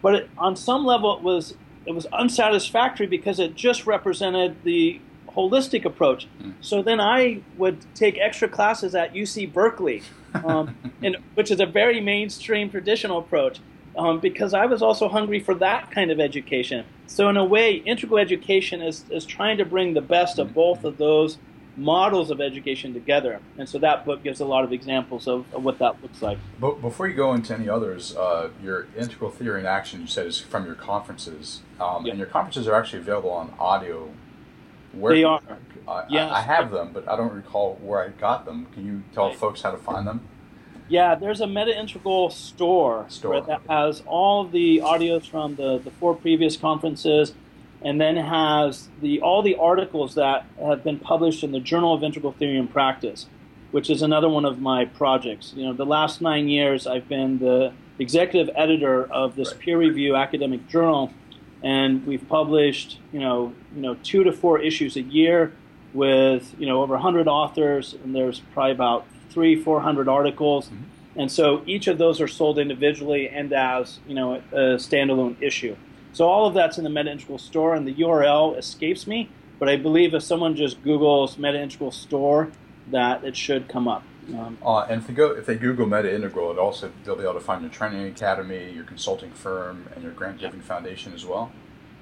But 0.00 0.14
it, 0.14 0.30
on 0.38 0.56
some 0.56 0.84
level 0.84 1.16
it 1.16 1.22
was 1.22 1.54
it 1.86 1.94
was 1.94 2.06
unsatisfactory 2.06 3.06
because 3.06 3.38
it 3.38 3.54
just 3.54 3.86
represented 3.86 4.56
the 4.64 5.00
holistic 5.36 5.84
approach. 5.84 6.26
Mm. 6.42 6.54
So 6.60 6.82
then 6.82 7.00
I 7.00 7.42
would 7.56 7.84
take 7.94 8.18
extra 8.18 8.48
classes 8.48 8.94
at 8.94 9.14
UC 9.14 9.52
Berkeley, 9.52 10.02
um, 10.34 10.76
and, 11.02 11.16
which 11.34 11.50
is 11.50 11.60
a 11.60 11.66
very 11.66 12.00
mainstream 12.00 12.70
traditional 12.70 13.18
approach, 13.18 13.60
um, 13.96 14.20
because 14.20 14.54
I 14.54 14.66
was 14.66 14.82
also 14.82 15.08
hungry 15.08 15.40
for 15.40 15.54
that 15.56 15.90
kind 15.90 16.10
of 16.10 16.20
education. 16.20 16.84
So 17.06 17.28
in 17.28 17.36
a 17.36 17.44
way, 17.44 17.74
integral 17.74 18.18
education 18.18 18.80
is, 18.80 19.04
is 19.10 19.24
trying 19.24 19.58
to 19.58 19.64
bring 19.64 19.94
the 19.94 20.00
best 20.00 20.38
of 20.38 20.54
both 20.54 20.84
of 20.84 20.98
those 20.98 21.38
models 21.76 22.30
of 22.30 22.40
education 22.40 22.94
together. 22.94 23.40
And 23.58 23.68
so 23.68 23.78
that 23.78 24.04
book 24.04 24.22
gives 24.22 24.40
a 24.40 24.44
lot 24.44 24.64
of 24.64 24.72
examples 24.72 25.26
of, 25.26 25.52
of 25.52 25.64
what 25.64 25.78
that 25.78 26.00
looks 26.02 26.22
like. 26.22 26.38
But 26.60 26.80
before 26.80 27.08
you 27.08 27.14
go 27.14 27.32
into 27.32 27.54
any 27.54 27.68
others, 27.68 28.14
uh, 28.16 28.50
your 28.62 28.86
integral 28.96 29.30
theory 29.30 29.60
in 29.60 29.66
action, 29.66 30.02
you 30.02 30.06
said, 30.06 30.26
is 30.26 30.38
from 30.38 30.66
your 30.66 30.76
conferences. 30.76 31.62
Um, 31.80 32.06
And 32.06 32.18
your 32.18 32.28
conferences 32.28 32.68
are 32.68 32.74
actually 32.74 33.00
available 33.00 33.30
on 33.30 33.54
audio. 33.58 34.10
Where, 34.96 35.14
they 35.14 35.24
are. 35.24 35.40
Yeah. 36.08 36.28
I, 36.28 36.38
I, 36.38 36.40
have 36.40 36.70
them, 36.70 36.90
but 36.92 37.08
I 37.08 37.16
don't 37.16 37.32
recall 37.32 37.78
where 37.82 38.02
I 38.02 38.08
got 38.08 38.44
them. 38.46 38.66
Can 38.72 38.86
you 38.86 39.02
tell 39.12 39.28
right. 39.28 39.36
folks 39.36 39.62
how 39.62 39.70
to 39.70 39.76
find 39.76 40.06
them? 40.06 40.26
Yeah, 40.88 41.14
there's 41.14 41.40
a 41.40 41.46
Meta 41.46 41.78
Integral 41.78 42.30
store, 42.30 43.06
store. 43.08 43.40
that 43.40 43.62
has 43.68 44.02
all 44.06 44.46
the 44.46 44.78
audios 44.78 45.28
from 45.28 45.56
the, 45.56 45.78
the 45.78 45.90
four 45.90 46.14
previous 46.14 46.56
conferences 46.56 47.34
and 47.84 48.00
then 48.00 48.16
has 48.16 48.88
the 49.00 49.20
all 49.20 49.42
the 49.42 49.56
articles 49.56 50.14
that 50.14 50.46
have 50.58 50.82
been 50.82 50.98
published 50.98 51.44
in 51.44 51.52
the 51.52 51.60
Journal 51.60 51.94
of 51.94 52.02
Integral 52.02 52.32
Theory 52.32 52.58
and 52.58 52.70
Practice, 52.70 53.26
which 53.70 53.90
is 53.90 54.02
another 54.02 54.28
one 54.28 54.44
of 54.44 54.58
my 54.60 54.86
projects. 54.86 55.52
You 55.54 55.66
know, 55.66 55.74
the 55.74 55.86
last 55.86 56.20
nine 56.20 56.48
years 56.48 56.86
I've 56.86 57.08
been 57.08 57.38
the 57.38 57.72
executive 57.98 58.52
editor 58.56 59.04
of 59.12 59.36
this 59.36 59.52
right. 59.52 59.60
peer 59.60 59.78
review 59.78 60.16
academic 60.16 60.66
journal, 60.66 61.12
and 61.64 62.06
we've 62.06 62.28
published 62.28 63.00
you 63.10 63.18
know 63.18 63.52
you 63.74 63.82
know 63.82 63.96
two 64.04 64.22
to 64.22 64.30
four 64.30 64.60
issues 64.60 64.96
a 64.96 65.02
year 65.02 65.52
with 65.94 66.54
you 66.58 66.66
know 66.66 66.82
over 66.82 66.94
100 66.94 67.26
authors, 67.26 67.94
and 68.04 68.14
there's 68.14 68.40
probably 68.52 68.72
about 68.72 69.06
three 69.30 69.60
400 69.60 70.08
articles. 70.08 70.66
Mm-hmm. 70.66 70.82
And 71.16 71.30
so 71.30 71.62
each 71.64 71.86
of 71.86 71.96
those 71.96 72.20
are 72.20 72.26
sold 72.26 72.58
individually 72.58 73.28
and 73.28 73.52
as 73.52 73.98
you 74.06 74.14
know 74.14 74.34
a 74.52 74.76
standalone 74.76 75.40
issue. 75.40 75.74
So 76.12 76.28
all 76.28 76.46
of 76.46 76.54
that's 76.54 76.78
in 76.78 76.84
the 76.84 76.90
Meta 76.90 77.10
Integral 77.10 77.38
store, 77.38 77.74
and 77.74 77.88
the 77.88 77.94
URL 77.94 78.56
escapes 78.56 79.06
me, 79.06 79.30
but 79.58 79.68
I 79.68 79.76
believe 79.76 80.14
if 80.14 80.22
someone 80.22 80.54
just 80.54 80.82
Googles 80.84 81.38
Meta 81.38 81.60
Integral 81.60 81.90
store, 81.90 82.52
that 82.90 83.24
it 83.24 83.36
should 83.36 83.68
come 83.68 83.88
up. 83.88 84.04
Um, 84.32 84.58
uh, 84.64 84.80
and 84.88 85.02
if 85.02 85.06
they 85.06 85.12
go, 85.12 85.32
if 85.32 85.46
they 85.46 85.56
Google 85.56 85.86
Meta 85.86 86.12
Integral, 86.12 86.50
it 86.50 86.58
also 86.58 86.90
they'll 87.04 87.16
be 87.16 87.22
able 87.22 87.34
to 87.34 87.40
find 87.40 87.62
your 87.62 87.70
training 87.70 88.06
academy, 88.06 88.70
your 88.72 88.84
consulting 88.84 89.32
firm, 89.32 89.88
and 89.94 90.02
your 90.02 90.12
grant 90.12 90.38
giving 90.38 90.60
yeah. 90.60 90.66
foundation 90.66 91.12
as 91.12 91.26
well. 91.26 91.52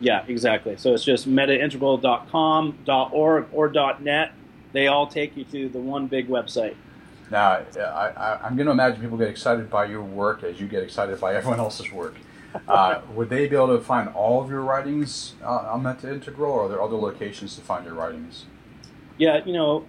Yeah, 0.01 0.25
exactly. 0.27 0.77
So 0.77 0.95
it's 0.95 1.05
just 1.05 1.29
metaintegral.com, 1.29 2.79
.org, 2.89 3.47
or 3.53 3.73
.net. 4.01 4.33
They 4.73 4.87
all 4.89 5.07
take 5.07 5.37
you 5.37 5.45
to 5.45 5.69
the 5.69 5.79
one 5.79 6.07
big 6.07 6.29
website. 6.29 6.75
Now, 7.31 7.65
I, 7.77 8.41
am 8.47 8.57
going 8.57 8.67
to 8.67 8.73
imagine 8.73 9.01
people 9.01 9.17
get 9.17 9.29
excited 9.29 9.71
by 9.71 9.87
your 9.87 10.03
work 10.03 10.43
as 10.45 10.61
you 10.61 10.67
get 10.67 10.83
excited 10.83 11.21
by 11.21 11.35
everyone 11.35 11.61
else's 11.61 11.91
work. 11.93 12.17
Uh, 12.69 13.01
would 13.15 13.31
they 13.31 13.47
be 13.49 13.57
able 13.57 13.77
to 13.77 13.83
find 13.83 14.09
all 14.11 14.43
of 14.43 14.51
your 14.51 14.61
writings 14.61 15.35
uh, 15.43 15.73
on 15.73 15.83
Meta 15.83 16.13
Integral, 16.13 16.53
or 16.53 16.65
are 16.65 16.69
there 16.69 16.83
other 16.83 16.97
locations 16.97 17.55
to 17.57 17.63
find 17.63 17.87
your 17.87 17.95
writings? 17.95 18.45
Yeah, 19.19 19.45
you 19.45 19.53
know, 19.53 19.87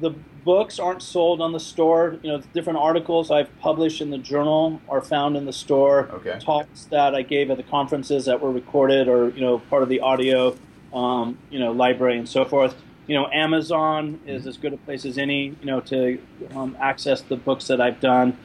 the 0.00 0.12
books 0.44 0.78
aren't 0.78 1.02
sold 1.02 1.40
on 1.40 1.52
the 1.52 1.60
store. 1.60 2.18
You 2.22 2.32
know, 2.32 2.42
different 2.52 2.78
articles 2.78 3.30
I've 3.30 3.56
published 3.60 4.00
in 4.00 4.10
the 4.10 4.18
journal 4.18 4.80
are 4.88 5.00
found 5.00 5.36
in 5.36 5.46
the 5.46 5.52
store. 5.52 6.08
Okay. 6.12 6.38
Talks 6.40 6.84
that 6.86 7.14
I 7.14 7.22
gave 7.22 7.50
at 7.50 7.56
the 7.56 7.62
conferences 7.62 8.24
that 8.26 8.40
were 8.40 8.52
recorded, 8.52 9.08
or 9.08 9.30
you 9.30 9.40
know, 9.40 9.58
part 9.58 9.82
of 9.82 9.88
the 9.88 10.00
audio, 10.00 10.56
um, 10.92 11.38
you 11.50 11.58
know, 11.58 11.72
library 11.72 12.18
and 12.18 12.28
so 12.28 12.44
forth. 12.44 12.74
You 13.06 13.16
know, 13.16 13.28
Amazon 13.32 14.20
is 14.26 14.42
mm-hmm. 14.42 14.48
as 14.48 14.56
good 14.56 14.72
a 14.72 14.76
place 14.76 15.04
as 15.04 15.18
any, 15.18 15.56
you 15.60 15.66
know, 15.66 15.80
to 15.80 16.18
um, 16.54 16.76
access 16.80 17.20
the 17.20 17.36
books 17.36 17.66
that 17.66 17.80
I've 17.80 18.00
done 18.00 18.36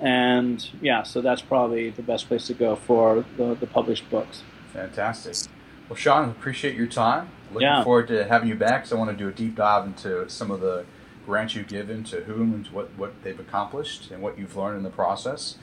and 0.00 0.66
yeah, 0.80 1.02
so 1.02 1.20
that's 1.20 1.42
probably 1.42 1.90
the 1.90 2.02
best 2.02 2.26
place 2.28 2.46
to 2.46 2.54
go 2.54 2.74
for 2.74 3.24
the, 3.36 3.54
the 3.54 3.66
published 3.66 4.08
books. 4.10 4.42
Fantastic. 4.72 5.50
Well, 5.88 5.96
Sean, 5.96 6.30
appreciate 6.30 6.74
your 6.74 6.86
time. 6.86 7.28
Looking 7.52 7.68
yeah. 7.68 7.84
forward 7.84 8.08
to 8.08 8.24
having 8.24 8.48
you 8.48 8.54
back. 8.54 8.86
So 8.86 8.96
I 8.96 8.98
want 8.98 9.10
to 9.10 9.16
do 9.16 9.28
a 9.28 9.32
deep 9.32 9.56
dive 9.56 9.86
into 9.86 10.28
some 10.30 10.50
of 10.50 10.60
the 10.60 10.86
grants 11.26 11.54
you've 11.54 11.68
given 11.68 12.04
to 12.04 12.22
whom 12.22 12.52
and 12.54 12.66
what, 12.68 12.90
what 12.96 13.22
they've 13.22 13.38
accomplished 13.38 14.10
and 14.10 14.22
what 14.22 14.38
you've 14.38 14.56
learned 14.56 14.78
in 14.78 14.82
the 14.82 14.90
process. 14.90 15.56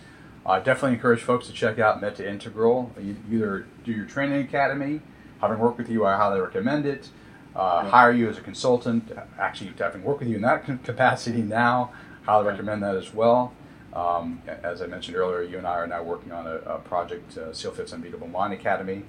I 0.45 0.57
uh, 0.57 0.59
definitely 0.59 0.93
encourage 0.93 1.21
folks 1.21 1.47
to 1.47 1.53
check 1.53 1.77
out 1.77 2.01
Meta 2.01 2.27
Integral. 2.27 2.91
You 2.97 3.17
either 3.29 3.67
do 3.83 3.91
your 3.91 4.05
training 4.05 4.41
academy, 4.41 5.01
having 5.41 5.59
worked 5.59 5.77
with 5.77 5.89
you, 5.89 6.05
I 6.05 6.15
highly 6.15 6.39
recommend 6.39 6.85
it. 6.85 7.09
Uh, 7.53 7.81
yeah. 7.83 7.89
Hire 7.89 8.11
you 8.11 8.29
as 8.29 8.37
a 8.37 8.41
consultant, 8.41 9.11
actually 9.37 9.73
having 9.77 10.03
worked 10.03 10.19
with 10.19 10.29
you 10.29 10.35
in 10.35 10.43
that 10.43 10.63
capacity 10.83 11.41
now, 11.41 11.91
highly 12.23 12.47
recommend 12.47 12.83
that 12.83 12.95
as 12.95 13.13
well. 13.13 13.53
Um, 13.93 14.41
as 14.47 14.81
I 14.81 14.87
mentioned 14.87 15.17
earlier, 15.17 15.41
you 15.41 15.57
and 15.57 15.65
I 15.65 15.71
are 15.71 15.87
now 15.87 16.03
working 16.03 16.31
on 16.31 16.45
a, 16.45 16.55
a 16.57 16.79
project, 16.79 17.37
uh, 17.37 17.51
SEALFIT's 17.51 17.91
Unbeatable 17.93 18.27
Mind 18.27 18.53
Academy. 18.53 19.03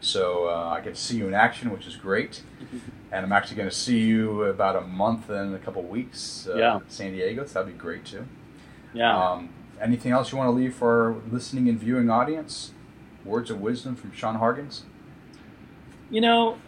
So 0.00 0.48
uh, 0.48 0.74
I 0.76 0.80
get 0.80 0.94
to 0.94 1.00
see 1.00 1.16
you 1.16 1.26
in 1.26 1.34
action, 1.34 1.70
which 1.70 1.86
is 1.86 1.96
great. 1.96 2.42
and 3.12 3.24
I'm 3.24 3.32
actually 3.32 3.56
going 3.56 3.68
to 3.68 3.74
see 3.74 4.00
you 4.00 4.44
about 4.44 4.76
a 4.76 4.82
month 4.82 5.30
and 5.30 5.54
a 5.54 5.58
couple 5.58 5.82
weeks 5.82 6.48
uh, 6.48 6.56
yeah. 6.56 6.80
San 6.88 7.12
Diego. 7.12 7.44
So 7.46 7.54
that'd 7.54 7.72
be 7.72 7.78
great 7.78 8.04
too. 8.04 8.26
Yeah. 8.92 9.16
Um, 9.16 9.50
anything 9.80 10.12
else 10.12 10.32
you 10.32 10.38
want 10.38 10.48
to 10.48 10.52
leave 10.52 10.74
for 10.74 11.08
our 11.08 11.16
listening 11.30 11.68
and 11.68 11.78
viewing 11.78 12.10
audience? 12.10 12.72
Words 13.24 13.50
of 13.50 13.60
wisdom 13.60 13.96
from 13.96 14.12
Sean 14.12 14.38
Hargens? 14.38 14.82
You 16.10 16.20
know, 16.20 16.58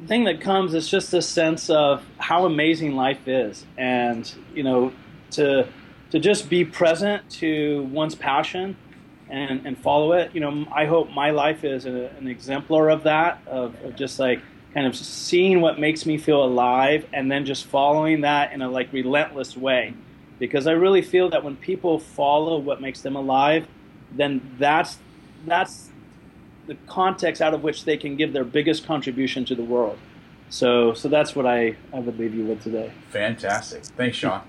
the 0.00 0.06
thing 0.06 0.24
that 0.24 0.40
comes 0.40 0.74
is 0.74 0.88
just 0.88 1.10
this 1.10 1.28
sense 1.28 1.68
of 1.70 2.04
how 2.18 2.44
amazing 2.44 2.94
life 2.94 3.26
is, 3.26 3.66
and 3.76 4.32
you 4.54 4.62
know, 4.62 4.92
to 5.32 5.66
to 6.10 6.18
just 6.20 6.48
be 6.48 6.64
present 6.64 7.28
to 7.28 7.82
one's 7.90 8.14
passion 8.14 8.76
and 9.28 9.66
and 9.66 9.78
follow 9.78 10.12
it. 10.12 10.34
You 10.34 10.40
know, 10.40 10.66
I 10.72 10.86
hope 10.86 11.10
my 11.10 11.30
life 11.30 11.64
is 11.64 11.86
a, 11.86 12.10
an 12.18 12.28
exemplar 12.28 12.90
of 12.90 13.04
that, 13.04 13.42
of, 13.46 13.74
of 13.82 13.96
just 13.96 14.18
like 14.18 14.40
kind 14.72 14.86
of 14.86 14.96
seeing 14.96 15.60
what 15.60 15.78
makes 15.78 16.04
me 16.04 16.18
feel 16.18 16.42
alive, 16.42 17.06
and 17.12 17.30
then 17.30 17.46
just 17.46 17.66
following 17.66 18.22
that 18.22 18.52
in 18.52 18.62
a 18.62 18.68
like 18.68 18.92
relentless 18.92 19.56
way, 19.56 19.94
because 20.38 20.66
I 20.66 20.72
really 20.72 21.02
feel 21.02 21.30
that 21.30 21.44
when 21.44 21.56
people 21.56 21.98
follow 21.98 22.58
what 22.58 22.80
makes 22.80 23.00
them 23.02 23.16
alive, 23.16 23.66
then 24.12 24.40
that's 24.58 24.98
that's 25.46 25.90
the 26.66 26.76
context 26.86 27.42
out 27.42 27.52
of 27.52 27.62
which 27.62 27.84
they 27.84 27.96
can 27.96 28.16
give 28.16 28.32
their 28.32 28.44
biggest 28.44 28.86
contribution 28.86 29.44
to 29.44 29.54
the 29.54 29.62
world. 29.62 29.98
So, 30.48 30.94
so 30.94 31.08
that's 31.08 31.34
what 31.36 31.46
I, 31.46 31.76
I 31.92 31.98
would 31.98 32.18
leave 32.18 32.34
you 32.34 32.44
with 32.44 32.62
today. 32.62 32.92
Fantastic. 33.10 33.84
Thanks, 33.84 34.16
Sean. 34.16 34.40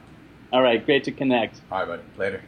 All 0.54 0.62
right. 0.62 0.86
Great 0.86 1.04
to 1.06 1.12
connect. 1.12 1.62
All 1.72 1.80
right, 1.80 1.88
buddy. 1.88 2.04
Later. 2.18 2.42